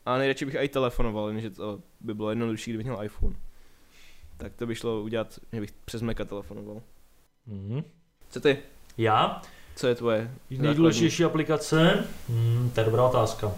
A 0.06 0.18
nejradši 0.18 0.44
bych 0.44 0.54
i 0.54 0.68
telefonoval, 0.68 1.28
jenže 1.28 1.50
to 1.50 1.80
by 2.00 2.14
bylo 2.14 2.30
jednodušší, 2.30 2.70
kdybych 2.70 2.86
měl 2.86 3.04
iPhone. 3.04 3.36
Tak 4.40 4.52
to 4.56 4.66
by 4.66 4.74
šlo 4.74 5.02
udělat, 5.02 5.38
že 5.52 5.60
bych 5.60 5.72
přes 5.84 6.02
Maca 6.02 6.24
telefonoval. 6.24 6.76
Mm-hmm. 7.48 7.84
Co 8.30 8.40
ty? 8.40 8.58
Já? 8.98 9.42
Co 9.76 9.86
je 9.86 9.94
tvoje 9.94 10.30
Nejdůležitější 10.50 11.24
aplikace? 11.24 12.04
Hmm, 12.28 12.70
to 12.74 12.80
je 12.80 12.84
dobrá 12.84 13.04
otázka. 13.04 13.52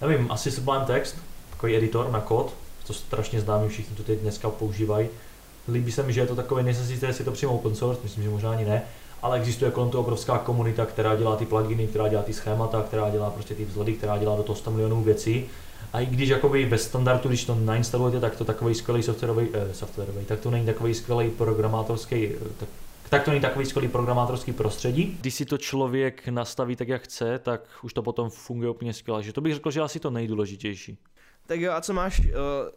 Nevím, 0.00 0.32
asi 0.32 0.50
Sublime 0.50 0.84
Text, 0.84 1.16
takový 1.50 1.76
editor 1.76 2.10
na 2.10 2.20
kód, 2.20 2.54
to 2.86 2.92
strašně 2.92 3.40
známý, 3.40 3.68
všichni 3.68 3.96
to 3.96 4.02
teď 4.02 4.18
dneska 4.18 4.50
používají. 4.50 5.08
Líbí 5.72 5.92
se 5.92 6.02
mi, 6.02 6.12
že 6.12 6.20
je 6.20 6.26
to 6.26 6.36
takové, 6.36 6.62
nejsem 6.62 6.86
si 6.86 6.92
jistý, 6.92 7.06
jestli 7.06 7.24
to 7.24 7.32
přímo 7.32 7.54
open 7.54 7.74
source, 7.74 8.00
myslím, 8.02 8.24
že 8.24 8.30
možná 8.30 8.50
ani 8.50 8.64
ne, 8.64 8.82
ale 9.22 9.38
existuje 9.38 9.70
kolem 9.70 9.90
toho 9.90 10.02
obrovská 10.02 10.38
komunita, 10.38 10.86
která 10.86 11.16
dělá 11.16 11.36
ty 11.36 11.46
pluginy, 11.46 11.86
která 11.86 12.08
dělá 12.08 12.22
ty 12.22 12.32
schémata, 12.32 12.82
která 12.82 13.10
dělá 13.10 13.30
prostě 13.30 13.54
ty 13.54 13.64
vzhledy, 13.64 13.92
která 13.92 14.18
dělá 14.18 14.36
do 14.36 14.42
toho 14.42 14.56
100 14.56 14.70
milionů 14.70 15.02
věcí. 15.02 15.46
A 15.94 16.00
i 16.00 16.06
když 16.06 16.28
jakoby 16.28 16.64
ve 16.64 16.78
standardu, 16.78 17.28
když 17.28 17.44
to 17.44 17.54
nainstalujete, 17.54 18.20
tak 18.20 18.36
to 18.36 18.44
takový 18.44 18.74
skvělý 18.74 19.02
softwarový, 19.02 19.48
eh, 19.52 19.74
softwarový, 19.74 20.24
tak 20.24 20.40
to 20.40 20.50
není 20.50 20.66
takový 20.66 20.94
skvělý 20.94 21.30
programátorský, 21.30 22.26
eh, 22.26 22.38
tak, 22.58 22.68
tak 23.10 23.24
to 23.24 23.30
není 23.30 23.40
takový 23.40 23.66
skvělý 23.66 23.88
programátorský 23.88 24.52
prostředí. 24.52 25.16
Když 25.20 25.34
si 25.34 25.44
to 25.44 25.58
člověk 25.58 26.28
nastaví 26.28 26.76
tak, 26.76 26.88
jak 26.88 27.02
chce, 27.02 27.38
tak 27.38 27.60
už 27.82 27.92
to 27.92 28.02
potom 28.02 28.30
funguje 28.30 28.70
úplně 28.70 28.92
skvěle. 28.92 29.22
Že 29.22 29.32
to 29.32 29.40
bych 29.40 29.54
řekl, 29.54 29.70
že 29.70 29.80
asi 29.80 30.00
to 30.00 30.10
nejdůležitější. 30.10 30.98
Tak 31.46 31.60
jo, 31.60 31.72
a 31.72 31.80
co 31.80 31.92
máš 31.92 32.20
uh, 32.20 32.26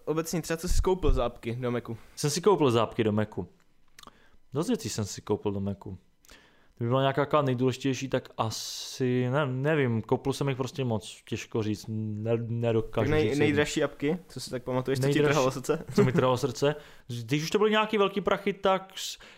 obecně 0.06 0.42
třeba, 0.42 0.58
co 0.58 0.68
jsi 0.68 0.82
koupil 0.82 1.14
za 1.14 1.26
apky 1.26 1.56
do 1.56 1.72
Macu? 1.72 1.98
Jsem 2.16 2.30
si 2.30 2.42
koupil 2.42 2.72
zápky 2.72 3.04
do 3.04 3.12
Macu. 3.12 3.48
Dost 4.54 4.68
věcí 4.68 4.90
jsem 4.90 5.06
si 5.06 5.22
koupil 5.22 5.52
do 5.52 5.60
Macu. 5.60 5.98
Kdyby 6.78 6.90
byla 6.90 7.02
nějaká 7.02 7.22
taková 7.22 7.42
nejdůležitější, 7.42 8.08
tak 8.10 8.30
asi, 8.38 9.30
ne, 9.30 9.46
nevím, 9.46 10.02
koupil 10.02 10.34
jsem 10.34 10.50
jich 10.50 10.58
prostě 10.58 10.86
moc, 10.86 11.22
těžko 11.30 11.64
říct, 11.64 11.86
ne, 11.90 12.32
nedokážu 12.48 13.06
Tak 13.06 13.12
nej, 13.12 13.30
říct. 13.30 13.40
nejdražší 13.40 13.84
apky, 13.84 14.18
co 14.28 14.40
si 14.40 14.50
tak 14.50 14.64
pamatuješ, 14.64 15.00
co 15.00 15.08
ti 15.10 15.22
trhalo 15.22 15.52
srdce? 15.52 15.86
co 15.96 16.04
mi 16.04 16.12
trvalo 16.12 16.38
srdce. 16.48 16.76
Když 17.08 17.44
už 17.44 17.50
to 17.50 17.58
byly 17.58 17.72
nějaký 17.72 17.98
velký 17.98 18.22
prachy, 18.22 18.54
tak 18.54 18.94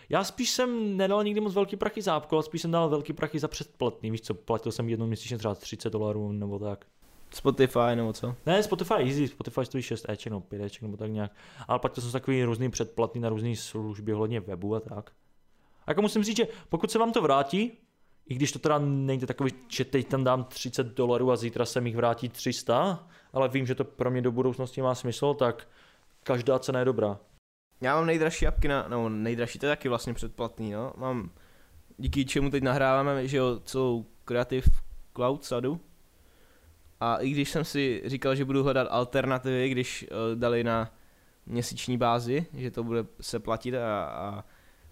já 0.09 0.23
spíš 0.23 0.49
jsem 0.49 0.97
nedal 0.97 1.23
nikdy 1.23 1.41
moc 1.41 1.53
velký 1.53 1.75
prachy 1.75 2.01
za 2.01 2.15
apku, 2.15 2.35
ale 2.35 2.43
spíš 2.43 2.61
jsem 2.61 2.71
dal 2.71 2.89
velký 2.89 3.13
prachy 3.13 3.39
za 3.39 3.47
předplatný. 3.47 4.11
Víš 4.11 4.21
co, 4.21 4.33
platil 4.33 4.71
jsem 4.71 4.89
jednou 4.89 5.07
měsíčně 5.07 5.37
třeba 5.37 5.55
30 5.55 5.89
dolarů 5.93 6.31
nebo 6.31 6.59
tak. 6.59 6.85
Spotify 7.33 7.95
nebo 7.95 8.13
co? 8.13 8.35
Ne, 8.45 8.63
Spotify 8.63 8.93
easy, 8.93 9.27
Spotify 9.27 9.65
stojí 9.65 9.81
6 9.83 10.05
Eček 10.09 10.31
nebo 10.31 10.41
5 10.41 10.61
Eček 10.61 10.81
nebo 10.81 10.97
tak 10.97 11.11
nějak. 11.11 11.31
Ale 11.67 11.79
platil 11.79 12.03
jsem 12.03 12.11
takový 12.11 12.43
různý 12.43 12.69
předplatný 12.71 13.21
na 13.21 13.29
různé 13.29 13.55
služby 13.55 14.13
ohledně 14.13 14.39
webu 14.39 14.75
a 14.75 14.79
tak. 14.79 15.11
Jako 15.89 16.01
musím 16.01 16.23
říct, 16.23 16.37
že 16.37 16.47
pokud 16.69 16.91
se 16.91 16.99
vám 16.99 17.11
to 17.11 17.21
vrátí, 17.21 17.71
i 18.29 18.35
když 18.35 18.51
to 18.51 18.59
teda 18.59 18.79
nejde 18.79 19.27
takový, 19.27 19.51
že 19.67 19.85
teď 19.85 20.07
tam 20.07 20.23
dám 20.23 20.43
30 20.43 20.87
dolarů 20.87 21.31
a 21.31 21.35
zítra 21.35 21.65
se 21.65 21.81
mi 21.81 21.95
vrátí 21.95 22.29
300, 22.29 23.07
ale 23.33 23.49
vím, 23.49 23.65
že 23.65 23.75
to 23.75 23.83
pro 23.83 24.11
mě 24.11 24.21
do 24.21 24.31
budoucnosti 24.31 24.81
má 24.81 24.95
smysl, 24.95 25.33
tak 25.33 25.67
každá 26.23 26.59
cena 26.59 26.79
je 26.79 26.85
dobrá. 26.85 27.19
Já 27.81 27.95
mám 27.95 28.05
nejdražší 28.05 28.47
apky 28.47 28.67
na, 28.67 28.85
no 28.87 29.09
nejdražší, 29.09 29.59
to 29.59 29.65
je 29.65 29.71
taky 29.71 29.89
vlastně 29.89 30.13
předplatný, 30.13 30.71
no. 30.71 30.93
Mám, 30.97 31.31
díky 31.97 32.25
čemu 32.25 32.49
teď 32.49 32.63
nahráváme, 32.63 33.27
že 33.27 33.37
jo, 33.37 33.59
celou 33.65 34.05
Creative 34.25 34.67
Cloud 35.15 35.45
sadu. 35.45 35.81
A 36.99 37.17
i 37.17 37.29
když 37.29 37.49
jsem 37.49 37.65
si 37.65 38.01
říkal, 38.05 38.35
že 38.35 38.45
budu 38.45 38.63
hledat 38.63 38.87
alternativy, 38.91 39.69
když 39.69 40.05
uh, 40.11 40.39
dali 40.39 40.63
na 40.63 40.93
měsíční 41.45 41.97
bázi, 41.97 42.45
že 42.53 42.71
to 42.71 42.83
bude 42.83 43.05
se 43.21 43.39
platit 43.39 43.75
a, 43.75 44.03
a 44.03 44.43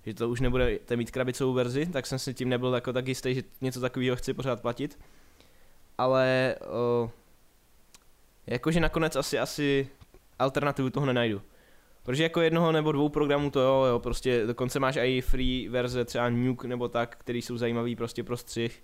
že 0.08 0.14
to 0.14 0.30
už 0.30 0.42
nebudete 0.42 0.96
mít 0.96 1.12
krabicovou 1.12 1.54
verzi, 1.54 1.86
tak 1.86 2.06
jsem 2.06 2.20
si 2.20 2.34
tím 2.34 2.50
nebyl 2.50 2.74
jako 2.76 2.94
tak 2.94 3.08
jistý, 3.08 3.36
že 3.36 3.44
něco 3.62 3.82
takového 3.82 4.16
chci 4.16 4.34
pořád 4.34 4.62
platit. 4.62 5.00
Ale 5.98 6.56
uh, 7.04 7.10
jakože 8.48 8.80
nakonec 8.80 9.16
asi, 9.16 9.40
asi 9.40 9.88
alternativu 10.40 10.90
toho 10.90 11.06
nenajdu. 11.06 11.42
Protože 12.04 12.24
jako 12.24 12.42
jednoho 12.42 12.72
nebo 12.72 12.92
dvou 12.92 13.10
programů 13.10 13.52
to 13.52 13.60
jo, 13.60 13.84
jo, 13.84 14.00
prostě 14.00 14.46
dokonce 14.46 14.80
máš 14.80 14.98
i 14.98 15.22
free 15.22 15.70
verze, 15.70 16.06
třeba 16.06 16.30
Nuke 16.30 16.68
nebo 16.68 16.88
tak, 16.88 17.16
který 17.16 17.42
jsou 17.42 17.58
zajímavý 17.58 17.96
prostě 17.96 18.24
pro 18.24 18.38
střih 18.38 18.84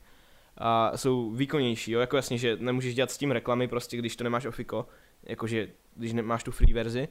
a 0.58 0.98
jsou 0.98 1.32
výkonnější, 1.32 1.92
jo, 1.92 2.00
jako 2.00 2.16
jasně, 2.16 2.38
že 2.38 2.58
nemůžeš 2.60 2.96
dělat 2.96 3.12
s 3.12 3.18
tím 3.18 3.32
reklamy 3.32 3.68
prostě, 3.68 3.98
když 3.98 4.16
to 4.16 4.24
nemáš 4.24 4.46
ofiko, 4.46 4.88
jakože 5.24 5.68
když 5.96 6.14
nemáš 6.14 6.44
tu 6.44 6.52
free 6.52 6.74
verzi, 6.74 7.08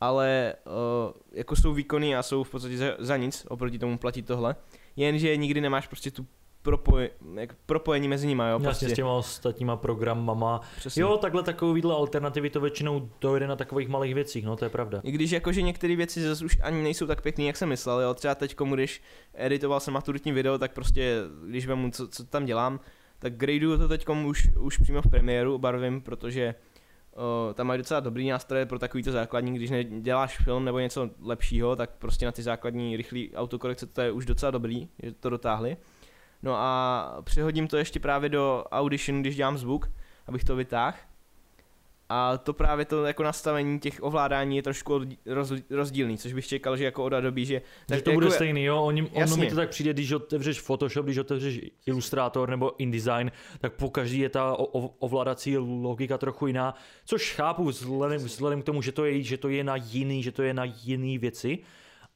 ale 0.00 0.54
uh, 0.66 1.12
jako 1.32 1.56
jsou 1.56 1.74
výkonný 1.74 2.16
a 2.16 2.22
jsou 2.22 2.42
v 2.44 2.50
podstatě 2.50 2.76
za, 2.76 2.86
za 2.98 3.16
nic 3.16 3.46
oproti 3.48 3.78
tomu 3.78 3.98
platit 3.98 4.22
tohle, 4.22 4.56
jenže 4.96 5.36
nikdy 5.36 5.60
nemáš 5.60 5.86
prostě 5.86 6.10
tu 6.10 6.26
propoj, 6.66 7.10
jak 7.34 7.54
propojení 7.66 8.08
mezi 8.08 8.26
nimi, 8.26 8.42
jo, 8.42 8.48
Jasně 8.48 8.64
prostě, 8.64 8.88
s 8.88 8.92
těma 8.92 9.12
ostatníma 9.12 9.76
programama. 9.76 10.60
přesně. 10.76 11.02
Jo, 11.02 11.16
takhle 11.16 11.42
takovýhle 11.42 11.94
alternativy 11.94 12.50
to 12.50 12.60
většinou 12.60 13.10
dojde 13.20 13.46
na 13.46 13.56
takových 13.56 13.88
malých 13.88 14.14
věcích, 14.14 14.44
no 14.44 14.56
to 14.56 14.64
je 14.64 14.68
pravda. 14.68 15.00
I 15.04 15.10
když 15.10 15.30
jakože 15.30 15.62
některé 15.62 15.96
věci 15.96 16.22
zase 16.22 16.44
už 16.44 16.58
ani 16.62 16.82
nejsou 16.82 17.06
tak 17.06 17.22
pěkný, 17.22 17.46
jak 17.46 17.56
jsem 17.56 17.68
myslel, 17.68 18.00
jo. 18.00 18.14
Třeba 18.14 18.34
teď, 18.34 18.56
když 18.74 19.02
editoval 19.34 19.80
jsem 19.80 19.94
maturitní 19.94 20.32
video, 20.32 20.58
tak 20.58 20.72
prostě, 20.72 21.22
když 21.48 21.66
vemu, 21.66 21.90
co, 21.90 22.08
co 22.08 22.24
tam 22.24 22.44
dělám, 22.44 22.80
tak 23.18 23.36
graduju 23.36 23.78
to 23.78 23.88
teď 23.88 24.06
už, 24.24 24.48
už 24.60 24.78
přímo 24.78 25.02
v 25.02 25.10
premiéru 25.10 25.58
barvím, 25.58 26.00
protože 26.00 26.54
o, 27.16 27.54
tam 27.54 27.66
mají 27.66 27.78
docela 27.78 28.00
dobrý 28.00 28.28
nástroje 28.28 28.66
pro 28.66 28.78
takovýto 28.78 29.12
základní, 29.12 29.54
když 29.54 29.70
neděláš 29.70 30.36
film 30.36 30.64
nebo 30.64 30.78
něco 30.78 31.10
lepšího, 31.22 31.76
tak 31.76 31.90
prostě 31.98 32.26
na 32.26 32.32
ty 32.32 32.42
základní 32.42 32.96
rychlý 32.96 33.34
autokorekce 33.34 33.86
to 33.86 34.00
je 34.00 34.12
už 34.12 34.26
docela 34.26 34.50
dobrý, 34.50 34.88
že 35.02 35.12
to 35.12 35.30
dotáhli. 35.30 35.76
No 36.42 36.54
a 36.56 37.18
přihodím 37.24 37.68
to 37.68 37.76
ještě 37.76 38.00
právě 38.00 38.28
do 38.28 38.64
Audition, 38.70 39.20
když 39.20 39.36
dělám 39.36 39.58
zvuk, 39.58 39.90
abych 40.26 40.44
to 40.44 40.56
vytáhl. 40.56 40.96
A 42.08 42.38
to 42.38 42.52
právě 42.52 42.84
to 42.84 43.04
jako 43.04 43.22
nastavení 43.22 43.80
těch 43.80 44.02
ovládání 44.02 44.56
je 44.56 44.62
trošku 44.62 45.00
roz, 45.26 45.52
rozdílný, 45.70 46.18
což 46.18 46.32
bych 46.32 46.46
čekal, 46.46 46.76
že 46.76 46.84
jako 46.84 47.04
od 47.04 47.12
Adobe, 47.12 47.44
že... 47.44 47.62
Takže 47.86 48.02
to 48.02 48.12
bude 48.12 48.26
jako, 48.26 48.34
stejný, 48.34 48.64
jo? 48.64 48.82
Oni, 48.82 49.02
ono 49.02 49.20
Jasně. 49.20 49.44
mi 49.44 49.50
to 49.50 49.56
tak 49.56 49.70
přijde, 49.70 49.92
když 49.92 50.12
otevřeš 50.12 50.60
Photoshop, 50.60 51.04
když 51.04 51.18
otevřeš 51.18 51.60
Illustrator 51.86 52.48
nebo 52.48 52.80
InDesign, 52.80 53.30
tak 53.58 53.72
po 53.72 53.90
každý 53.90 54.18
je 54.18 54.28
ta 54.28 54.56
ovládací 54.98 55.58
logika 55.58 56.18
trochu 56.18 56.46
jiná, 56.46 56.74
což 57.04 57.32
chápu 57.32 57.64
vzhledem, 57.64 58.18
vzhledem 58.18 58.62
k 58.62 58.64
tomu, 58.64 58.82
že 58.82 58.92
to, 58.92 59.04
je, 59.04 59.22
že 59.22 59.36
to 59.36 59.48
je 59.48 59.64
na 59.64 59.76
jiný, 59.76 60.22
že 60.22 60.32
to 60.32 60.42
je 60.42 60.54
na 60.54 60.64
jiný 60.64 61.18
věci, 61.18 61.58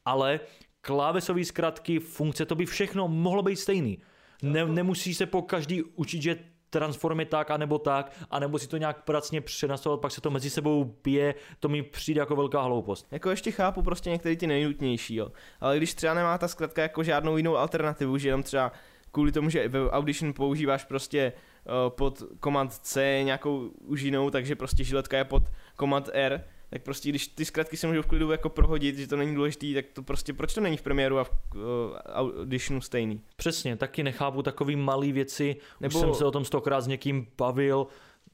ale 0.05 0.39
klávesové 0.81 1.45
zkratky, 1.45 1.99
funkce, 1.99 2.45
to 2.45 2.55
by 2.55 2.65
všechno 2.65 3.07
mohlo 3.07 3.43
být 3.43 3.55
stejný. 3.55 3.97
Ne, 4.43 4.65
nemusí 4.65 5.13
se 5.13 5.25
po 5.25 5.41
každý 5.41 5.83
učit, 5.83 6.21
že 6.21 6.35
transform 6.71 7.19
je 7.19 7.25
tak, 7.25 7.51
anebo 7.51 7.79
tak, 7.79 8.11
anebo 8.31 8.59
si 8.59 8.67
to 8.67 8.77
nějak 8.77 9.03
pracně 9.03 9.41
přenastavovat, 9.41 10.01
pak 10.01 10.11
se 10.11 10.21
to 10.21 10.31
mezi 10.31 10.49
sebou 10.49 10.95
bije, 11.03 11.35
to 11.59 11.69
mi 11.69 11.83
přijde 11.83 12.19
jako 12.19 12.35
velká 12.35 12.61
hloupost. 12.61 13.07
Jako 13.11 13.29
ještě 13.29 13.51
chápu 13.51 13.81
prostě 13.81 14.09
některé 14.09 14.35
ty 14.35 14.47
nejnutnější, 14.47 15.15
jo. 15.15 15.31
Ale 15.59 15.77
když 15.77 15.93
třeba 15.93 16.13
nemá 16.13 16.37
ta 16.37 16.47
zkratka 16.47 16.81
jako 16.81 17.03
žádnou 17.03 17.37
jinou 17.37 17.57
alternativu, 17.57 18.17
že 18.17 18.27
jenom 18.27 18.43
třeba 18.43 18.71
kvůli 19.11 19.31
tomu, 19.31 19.49
že 19.49 19.67
ve 19.67 19.89
Audition 19.89 20.33
používáš 20.33 20.83
prostě 20.83 21.33
uh, 21.65 21.89
pod 21.89 22.23
Command 22.43 22.73
C 22.73 23.21
nějakou 23.23 23.71
už 23.81 24.01
jinou, 24.01 24.29
takže 24.29 24.55
prostě 24.55 24.83
žiletka 24.83 25.17
je 25.17 25.23
pod 25.23 25.43
Command 25.79 26.09
R, 26.13 26.43
tak 26.71 26.81
prostě 26.81 27.09
když 27.09 27.27
ty 27.27 27.45
zkratky 27.45 27.77
se 27.77 27.87
můžou 27.87 28.01
v 28.01 28.05
klidu 28.05 28.31
jako 28.31 28.49
prohodit, 28.49 28.97
že 28.97 29.07
to 29.07 29.15
není 29.15 29.35
důležitý, 29.35 29.73
tak 29.73 29.85
to 29.93 30.03
prostě 30.03 30.33
proč 30.33 30.53
to 30.53 30.61
není 30.61 30.77
v 30.77 30.81
premiéru 30.81 31.19
a 31.19 31.23
v 31.23 31.31
uh, 31.55 31.61
Auditionu 32.05 32.81
stejný? 32.81 33.21
Přesně, 33.35 33.75
taky 33.75 34.03
nechápu 34.03 34.41
takový 34.43 34.75
malý 34.75 35.11
věci, 35.11 35.55
Nebo... 35.81 35.99
Už 35.99 36.01
jsem 36.01 36.13
se 36.13 36.25
o 36.25 36.31
tom 36.31 36.45
stokrát 36.45 36.81
s 36.81 36.87
někým 36.87 37.27
bavil, 37.37 37.87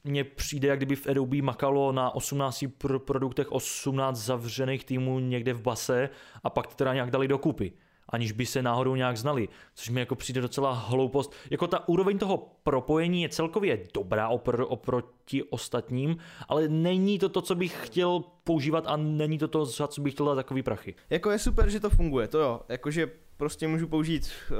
mně 0.04 0.24
přijde, 0.24 0.68
jak 0.68 0.78
kdyby 0.78 0.96
v 0.96 1.06
Adobe 1.06 1.42
makalo 1.42 1.92
na 1.92 2.14
18 2.14 2.62
pr- 2.62 2.98
produktech 2.98 3.52
18 3.52 4.18
zavřených 4.18 4.84
týmů 4.84 5.18
někde 5.18 5.52
v 5.52 5.62
base 5.62 6.10
a 6.44 6.50
pak 6.50 6.74
teda 6.74 6.94
nějak 6.94 7.10
dali 7.10 7.28
dokupy 7.28 7.72
aniž 8.08 8.32
by 8.32 8.46
se 8.46 8.62
náhodou 8.62 8.94
nějak 8.94 9.16
znali, 9.16 9.48
což 9.74 9.90
mi 9.90 10.00
jako 10.00 10.14
přijde 10.14 10.40
docela 10.40 10.72
hloupost. 10.72 11.32
Jako 11.50 11.66
ta 11.66 11.88
úroveň 11.88 12.18
toho 12.18 12.48
propojení 12.62 13.22
je 13.22 13.28
celkově 13.28 13.84
dobrá 13.94 14.30
opr- 14.30 14.66
oproti 14.68 15.42
ostatním, 15.42 16.16
ale 16.48 16.68
není 16.68 17.18
to 17.18 17.28
to, 17.28 17.42
co 17.42 17.54
bych 17.54 17.86
chtěl 17.86 18.24
používat 18.44 18.84
a 18.86 18.96
není 18.96 19.38
to 19.38 19.48
to, 19.48 19.64
za 19.64 19.88
co 19.88 20.00
bych 20.00 20.12
chtěl 20.14 20.26
dát 20.26 20.34
takový 20.34 20.62
prachy. 20.62 20.94
Jako 21.10 21.30
je 21.30 21.38
super, 21.38 21.70
že 21.70 21.80
to 21.80 21.90
funguje, 21.90 22.28
to 22.28 22.38
jo, 22.38 22.60
jakože 22.68 23.10
prostě 23.36 23.68
můžu 23.68 23.86
použít 23.86 24.32
uh, 24.50 24.56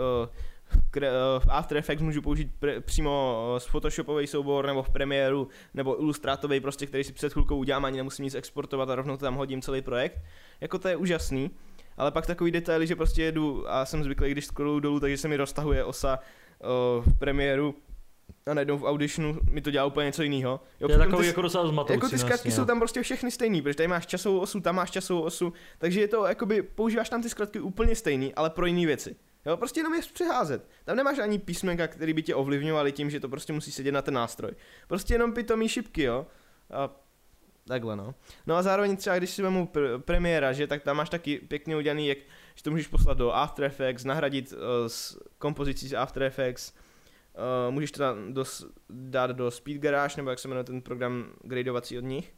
uh, 0.96 1.02
v 1.38 1.46
After 1.50 1.76
Effects 1.76 2.02
můžu 2.02 2.22
použít 2.22 2.48
přímo 2.80 3.44
uh, 3.52 3.58
z 3.58 3.66
Photoshopový 3.66 4.26
soubor 4.26 4.66
nebo 4.66 4.82
v 4.82 4.90
Premiéru 4.90 5.48
nebo 5.74 6.00
Illustratový 6.00 6.60
prostě, 6.60 6.86
který 6.86 7.04
si 7.04 7.12
před 7.12 7.32
chvilkou 7.32 7.56
udělám, 7.56 7.84
ani 7.84 7.96
nemusím 7.96 8.24
nic 8.24 8.34
exportovat 8.34 8.90
a 8.90 8.94
rovnou 8.94 9.16
to 9.16 9.24
tam 9.24 9.34
hodím 9.34 9.62
celý 9.62 9.82
projekt. 9.82 10.18
Jako 10.60 10.78
to 10.78 10.88
je 10.88 10.96
úžasný, 10.96 11.50
ale 11.98 12.10
pak 12.10 12.26
takový 12.26 12.50
detaily, 12.50 12.86
že 12.86 12.96
prostě 12.96 13.22
jedu 13.22 13.70
a 13.70 13.84
jsem 13.84 14.04
zvyklý, 14.04 14.30
když 14.30 14.46
scrolluju 14.46 14.80
dolů, 14.80 15.00
takže 15.00 15.16
se 15.16 15.28
mi 15.28 15.36
roztahuje 15.36 15.84
osa 15.84 16.18
uh, 16.18 17.04
v 17.04 17.18
Premiéru 17.18 17.74
a 18.46 18.54
najednou 18.54 18.78
v 18.78 18.84
Auditionu 18.84 19.38
mi 19.50 19.60
to 19.60 19.70
dělá 19.70 19.84
úplně 19.84 20.06
něco 20.06 20.22
jiného. 20.22 20.60
To 20.78 20.92
je 20.92 20.98
takový 20.98 21.26
jako 21.26 21.42
docela 21.42 21.66
zmatoucí. 21.66 21.92
Jako 21.92 22.08
ty 22.08 22.18
zkratky 22.18 22.28
vlastně, 22.28 22.50
jsou 22.52 22.60
no. 22.60 22.66
tam 22.66 22.78
prostě 22.78 23.02
všechny 23.02 23.30
stejný, 23.30 23.62
protože 23.62 23.74
tady 23.74 23.88
máš 23.88 24.06
časovou 24.06 24.38
osu, 24.38 24.60
tam 24.60 24.76
máš 24.76 24.90
časovou 24.90 25.20
osu, 25.20 25.52
takže 25.78 26.00
je 26.00 26.08
to 26.08 26.26
jakoby, 26.26 26.62
používáš 26.62 27.08
tam 27.08 27.22
ty 27.22 27.28
zkratky 27.28 27.60
úplně 27.60 27.96
stejný, 27.96 28.34
ale 28.34 28.50
pro 28.50 28.66
jiné 28.66 28.86
věci. 28.86 29.16
Jo, 29.46 29.56
prostě 29.56 29.80
jenom 29.80 29.94
je 29.94 30.00
přeházet. 30.12 30.68
Tam 30.84 30.96
nemáš 30.96 31.18
ani 31.18 31.38
písmenka, 31.38 31.88
který 31.88 32.12
by 32.12 32.22
tě 32.22 32.34
ovlivňovali 32.34 32.92
tím, 32.92 33.10
že 33.10 33.20
to 33.20 33.28
prostě 33.28 33.52
musí 33.52 33.72
sedět 33.72 33.92
na 33.92 34.02
ten 34.02 34.14
nástroj. 34.14 34.50
Prostě 34.88 35.14
jenom 35.14 35.32
pitomý 35.32 35.68
šipky, 35.68 36.02
jo. 36.02 36.26
A 36.70 36.90
takhle, 37.68 37.96
no. 37.96 38.14
No 38.46 38.56
a 38.56 38.62
zároveň 38.62 38.96
třeba, 38.96 39.18
když 39.18 39.30
si 39.30 39.42
vemu 39.42 39.66
pr- 39.72 39.98
premiéra, 40.00 40.52
že, 40.52 40.66
tak 40.66 40.82
tam 40.82 40.96
máš 40.96 41.08
taky 41.10 41.38
pěkně 41.38 41.76
udělaný, 41.76 42.08
jak, 42.08 42.18
že 42.54 42.62
to 42.62 42.70
můžeš 42.70 42.86
poslat 42.86 43.18
do 43.18 43.32
After 43.32 43.64
Effects, 43.64 44.04
nahradit 44.04 44.52
uh, 44.52 44.58
s 44.86 45.18
kompozicí 45.38 45.88
z 45.88 45.94
After 45.94 46.22
Effects, 46.22 46.72
Uh, 47.68 47.74
můžeš 47.74 47.92
to 47.92 48.00
dát 48.00 48.16
do, 48.28 48.44
s- 48.44 48.66
dát 48.90 49.30
do 49.30 49.50
Speed 49.50 49.78
Garage, 49.82 50.14
nebo 50.16 50.30
jak 50.30 50.38
se 50.38 50.48
jmenuje 50.48 50.64
ten 50.64 50.82
program 50.82 51.26
gradovací 51.44 51.98
od 51.98 52.04
nich. 52.04 52.34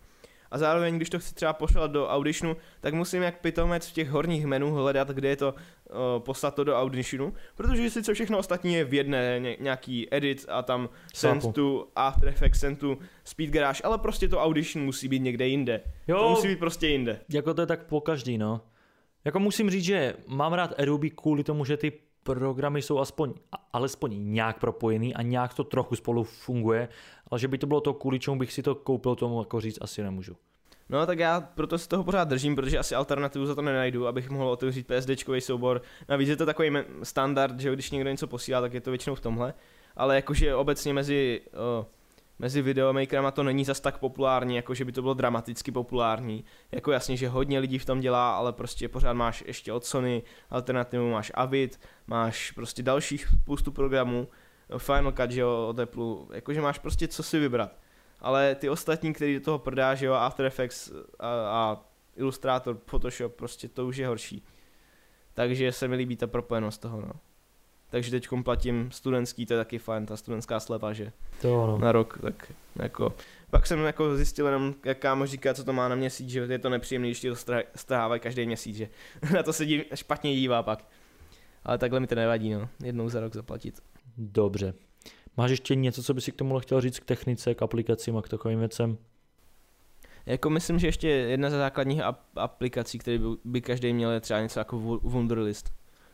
A 0.51 0.59
zároveň, 0.59 0.97
když 0.97 1.11
to 1.11 1.19
chci 1.19 1.35
třeba 1.35 1.53
poslat 1.53 1.91
do 1.91 2.09
Auditionu, 2.09 2.57
tak 2.81 2.95
musím 2.95 3.23
jak 3.23 3.41
pitomec 3.41 3.89
v 3.89 3.93
těch 3.93 4.09
horních 4.09 4.47
menů 4.47 4.75
hledat, 4.75 5.09
kde 5.09 5.29
je 5.29 5.37
to 5.37 5.55
uh, 5.55 5.97
poslat 6.19 6.55
to 6.55 6.65
do 6.65 6.77
Auditionu, 6.77 7.35
protože 7.55 7.91
sice 7.91 8.15
všechno 8.15 8.39
ostatní 8.39 8.75
je 8.75 8.85
v 8.85 8.95
jedné, 8.95 9.41
ně, 9.41 9.57
nějaký 9.61 10.15
edit 10.15 10.47
a 10.49 10.63
tam 10.63 10.89
send 11.15 11.53
to 11.53 11.89
After 11.97 12.29
Effects, 12.29 12.61
send 12.61 12.79
to 12.79 12.97
Speed 13.25 13.51
Garage, 13.51 13.83
ale 13.85 13.99
prostě 13.99 14.29
to 14.29 14.39
Audition 14.39 14.85
musí 14.85 15.09
být 15.09 15.23
někde 15.23 15.47
jinde. 15.47 15.81
Jo, 16.09 16.19
to 16.19 16.31
musí 16.31 16.49
být 16.49 16.59
prostě 16.59 16.89
jinde. 16.89 17.21
Jako 17.29 17.55
to 17.55 17.61
je 17.61 17.67
tak 17.67 17.87
po 17.87 18.01
každý, 18.01 18.39
no. 18.39 18.61
Jako 19.25 19.39
musím 19.39 19.71
říct, 19.71 19.85
že 19.85 20.15
mám 20.27 20.53
rád 20.53 20.81
Adobe 20.81 21.11
kvůli 21.11 21.45
tomu, 21.45 21.65
že 21.65 21.77
ty 21.77 21.93
programy 22.23 22.83
jsou 22.83 22.99
aspoň, 22.99 23.35
alespoň 23.73 24.33
nějak 24.33 24.59
propojený 24.59 25.15
a 25.15 25.23
nějak 25.23 25.55
to 25.55 25.65
trochu 25.65 25.97
spolu 25.97 26.25
funguje, 26.25 26.89
ale 27.31 27.41
že 27.41 27.49
by 27.49 27.59
to 27.59 27.67
bylo 27.67 27.81
to, 27.81 27.95
kvůli 27.95 28.19
čemu 28.19 28.39
bych 28.39 28.53
si 28.53 28.63
to 28.63 28.75
koupil, 28.75 29.15
tomu 29.15 29.39
jako 29.39 29.61
říct 29.61 29.79
asi 29.81 30.03
nemůžu. 30.03 30.37
No 30.89 31.07
tak 31.07 31.19
já 31.19 31.41
proto 31.41 31.79
si 31.79 31.89
toho 31.89 32.05
pořád 32.05 32.29
držím, 32.29 32.57
protože 32.57 32.79
asi 32.79 32.95
alternativu 32.95 33.47
za 33.47 33.55
to 33.55 33.63
nenajdu, 33.63 34.07
abych 34.07 34.31
mohl 34.31 34.49
otevřít 34.49 34.87
PSDčkový 34.87 35.41
soubor. 35.41 35.83
Navíc 36.09 36.29
je 36.29 36.37
to 36.37 36.47
takový 36.47 36.71
standard, 37.03 37.61
že 37.61 37.73
když 37.73 37.91
někdo 37.91 38.11
něco 38.11 38.27
posílá, 38.27 38.61
tak 38.61 38.75
je 38.75 38.81
to 38.81 38.91
většinou 38.91 39.15
v 39.15 39.21
tomhle. 39.21 39.55
Ale 39.97 40.17
jakože 40.17 40.55
obecně 40.55 40.95
mezi 40.95 41.41
oh, 41.53 41.87
mezi 42.41 42.63
videomakerama 42.63 43.31
to 43.31 43.43
není 43.43 43.65
zas 43.65 43.81
tak 43.81 43.99
populární, 43.99 44.57
jako 44.57 44.75
že 44.75 44.85
by 44.85 44.93
to 44.93 45.03
bylo 45.03 45.15
dramaticky 45.15 45.73
populární. 45.73 46.45
Jako 46.73 46.93
jasně, 46.93 47.17
že 47.17 47.29
hodně 47.29 47.59
lidí 47.59 47.79
v 47.79 47.85
tom 47.85 48.01
dělá, 48.01 48.37
ale 48.37 48.53
prostě 48.53 48.89
pořád 48.89 49.13
máš 49.13 49.45
ještě 49.47 49.73
od 49.73 49.85
Sony 49.85 50.23
alternativu, 50.51 51.11
máš 51.11 51.33
Avid, 51.35 51.81
máš 52.07 52.51
prostě 52.51 52.83
dalších 52.83 53.29
spoustu 53.43 53.73
programů, 53.73 54.29
Final 54.79 55.13
Cut, 55.13 55.31
že 55.31 55.41
jo, 55.41 55.67
od 55.69 55.79
Apple, 55.79 56.05
jakože 56.33 56.61
máš 56.61 56.79
prostě 56.79 57.09
co 57.09 57.23
si 57.23 57.39
vybrat. 57.39 57.77
Ale 58.21 58.55
ty 58.55 58.69
ostatní, 58.69 59.13
který 59.13 59.35
do 59.35 59.45
toho 59.45 59.59
prodá, 59.59 59.95
že 59.95 60.07
jo, 60.07 60.13
After 60.13 60.47
Effects 60.47 60.93
a, 61.19 61.29
a 61.29 61.81
Illustrator, 62.17 62.79
Photoshop, 62.87 63.35
prostě 63.35 63.69
to 63.69 63.87
už 63.87 63.97
je 63.97 64.07
horší. 64.07 64.45
Takže 65.35 65.73
se 65.73 65.89
mi 65.89 65.97
líbí 65.97 66.17
ta 66.17 66.27
propojenost 66.27 66.81
toho, 66.81 67.01
no 67.01 67.13
takže 67.91 68.11
teď 68.11 68.29
platím 68.45 68.91
studentský, 68.93 69.47
to 69.47 69.55
je 69.55 69.59
taky 69.59 69.79
fajn, 69.79 70.07
ta 70.07 70.17
studentská 70.17 70.61
sleva, 70.61 70.93
že 70.93 71.13
to 71.43 71.63
ono. 71.63 71.79
na 71.79 71.93
rok, 71.93 72.19
tak 72.23 72.53
jako, 72.77 73.15
pak 73.51 73.67
jsem 73.67 73.85
jako 73.85 74.17
zjistil 74.17 74.47
jenom, 74.47 74.75
jak 74.85 74.99
kámo 74.99 75.27
říká, 75.27 75.55
co 75.55 75.65
to 75.65 75.73
má 75.73 75.89
na 75.89 75.95
měsíc, 75.95 76.29
že 76.29 76.41
je 76.41 76.59
to 76.59 76.69
nepříjemné, 76.69 77.09
když 77.09 77.21
ti 77.21 77.29
to 77.29 77.37
strhávají 77.77 78.21
každý 78.21 78.47
měsíc, 78.47 78.77
že 78.77 78.89
na 79.35 79.43
to 79.43 79.53
se 79.53 79.65
dí, 79.65 79.85
špatně 79.95 80.35
dívá 80.35 80.63
pak. 80.63 80.85
Ale 81.65 81.79
takhle 81.79 82.01
mi 82.01 82.07
to 82.07 82.15
nevadí, 82.15 82.51
no, 82.51 82.69
jednou 82.85 83.09
za 83.09 83.21
rok 83.21 83.35
zaplatit. 83.35 83.83
Dobře. 84.23 84.75
Máš 85.37 85.51
ještě 85.51 85.75
něco, 85.75 86.03
co 86.03 86.15
by 86.15 86.21
si 86.21 86.33
k 86.33 86.37
tomu 86.37 86.59
chtěl 86.59 86.81
říct 86.81 86.99
k 86.99 87.05
technice, 87.05 87.55
k 87.55 87.63
aplikacím 87.63 88.17
a 88.17 88.23
k 88.23 88.29
takovým 88.29 88.59
věcem? 88.59 88.99
Jako 90.27 90.51
myslím, 90.51 90.79
že 90.79 90.87
ještě 90.87 91.09
jedna 91.09 91.51
ze 91.51 91.59
základních 91.59 92.01
aplikací, 92.37 92.99
které 92.99 93.19
by, 93.19 93.27
by 93.45 93.61
každý 93.61 93.93
měl, 93.93 94.11
je 94.11 94.21
třeba 94.21 94.41
něco 94.41 94.61
jako 94.61 94.79
Wunderlist 94.79 95.73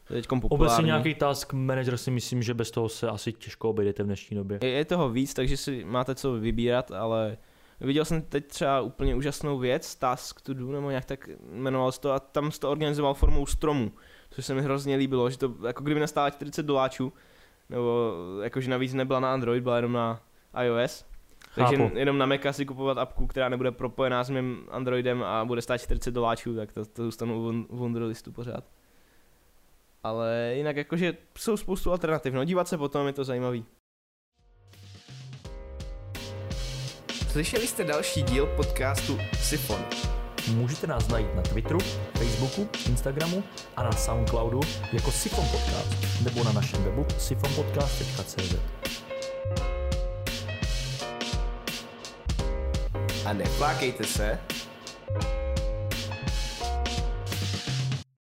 teď. 0.08 0.26
Obecně 0.42 0.84
nějaký 0.84 1.14
task 1.14 1.52
manager 1.52 1.96
si 1.96 2.10
myslím, 2.10 2.42
že 2.42 2.54
bez 2.54 2.70
toho 2.70 2.88
se 2.88 3.08
asi 3.08 3.32
těžko 3.32 3.70
obejdete 3.70 4.02
v 4.02 4.06
dnešní 4.06 4.36
době. 4.36 4.58
Je, 4.62 4.68
je 4.68 4.84
toho 4.84 5.10
víc, 5.10 5.34
takže 5.34 5.56
si 5.56 5.84
máte 5.84 6.14
co 6.14 6.32
vybírat, 6.32 6.90
ale 6.90 7.38
viděl 7.80 8.04
jsem 8.04 8.22
teď 8.22 8.46
třeba 8.46 8.80
úplně 8.80 9.14
úžasnou 9.14 9.58
věc, 9.58 9.94
Task 9.94 10.40
to 10.40 10.54
do, 10.54 10.72
nebo 10.72 10.90
nějak 10.90 11.04
tak 11.04 11.28
jmenoval 11.52 11.92
se 11.92 12.00
to, 12.00 12.12
a 12.12 12.20
tam 12.20 12.50
se 12.52 12.60
to 12.60 12.70
organizoval 12.70 13.14
formou 13.14 13.46
stromu, 13.46 13.92
což 14.30 14.46
se 14.46 14.54
mi 14.54 14.62
hrozně 14.62 14.96
líbilo, 14.96 15.30
že 15.30 15.38
to 15.38 15.54
jako 15.66 15.84
kdyby 15.84 16.00
nastála 16.00 16.30
40 16.30 16.62
doláčů, 16.62 17.12
nebo 17.68 18.12
jakože 18.42 18.70
navíc 18.70 18.94
nebyla 18.94 19.20
na 19.20 19.32
Android, 19.32 19.62
byla 19.62 19.76
jenom 19.76 19.92
na 19.92 20.20
iOS, 20.64 21.04
takže 21.54 21.76
Chápu. 21.76 21.98
jenom 21.98 22.18
na 22.18 22.26
Maca 22.26 22.52
si 22.52 22.66
kupovat 22.66 22.98
apku, 22.98 23.26
která 23.26 23.48
nebude 23.48 23.70
propojená 23.70 24.24
s 24.24 24.30
mým 24.30 24.66
Androidem 24.70 25.22
a 25.22 25.44
bude 25.44 25.62
stát 25.62 25.78
40 25.78 26.10
doláčů, 26.10 26.56
tak 26.56 26.72
to, 26.72 26.84
to 26.84 27.04
zůstanu 27.04 27.66
v 27.68 27.76
Wunderlistu 27.76 28.32
pořád 28.32 28.64
ale 30.06 30.52
jinak 30.56 30.76
jakože 30.76 31.16
jsou 31.38 31.56
spoustu 31.56 31.90
alternativ, 31.90 32.34
no 32.34 32.44
dívat 32.44 32.68
se 32.68 32.78
potom 32.78 33.06
je 33.06 33.12
to 33.12 33.24
zajímavý. 33.24 33.64
Slyšeli 37.32 37.66
jste 37.66 37.84
další 37.84 38.22
díl 38.22 38.46
podcastu 38.56 39.18
Sifon. 39.32 40.15
Můžete 40.54 40.86
nás 40.86 41.08
najít 41.08 41.34
na 41.34 41.42
Twitteru, 41.42 41.78
Facebooku, 42.18 42.68
Instagramu 42.88 43.44
a 43.76 43.82
na 43.82 43.92
Soundcloudu 43.92 44.60
jako 44.92 45.10
Sifon 45.10 45.44
Podcast 45.48 46.22
nebo 46.24 46.44
na 46.44 46.52
našem 46.52 46.84
webu 46.84 47.06
sifonpodcast.cz. 47.18 48.54
A 53.26 53.32
neplákejte 53.32 54.04
se, 54.04 54.38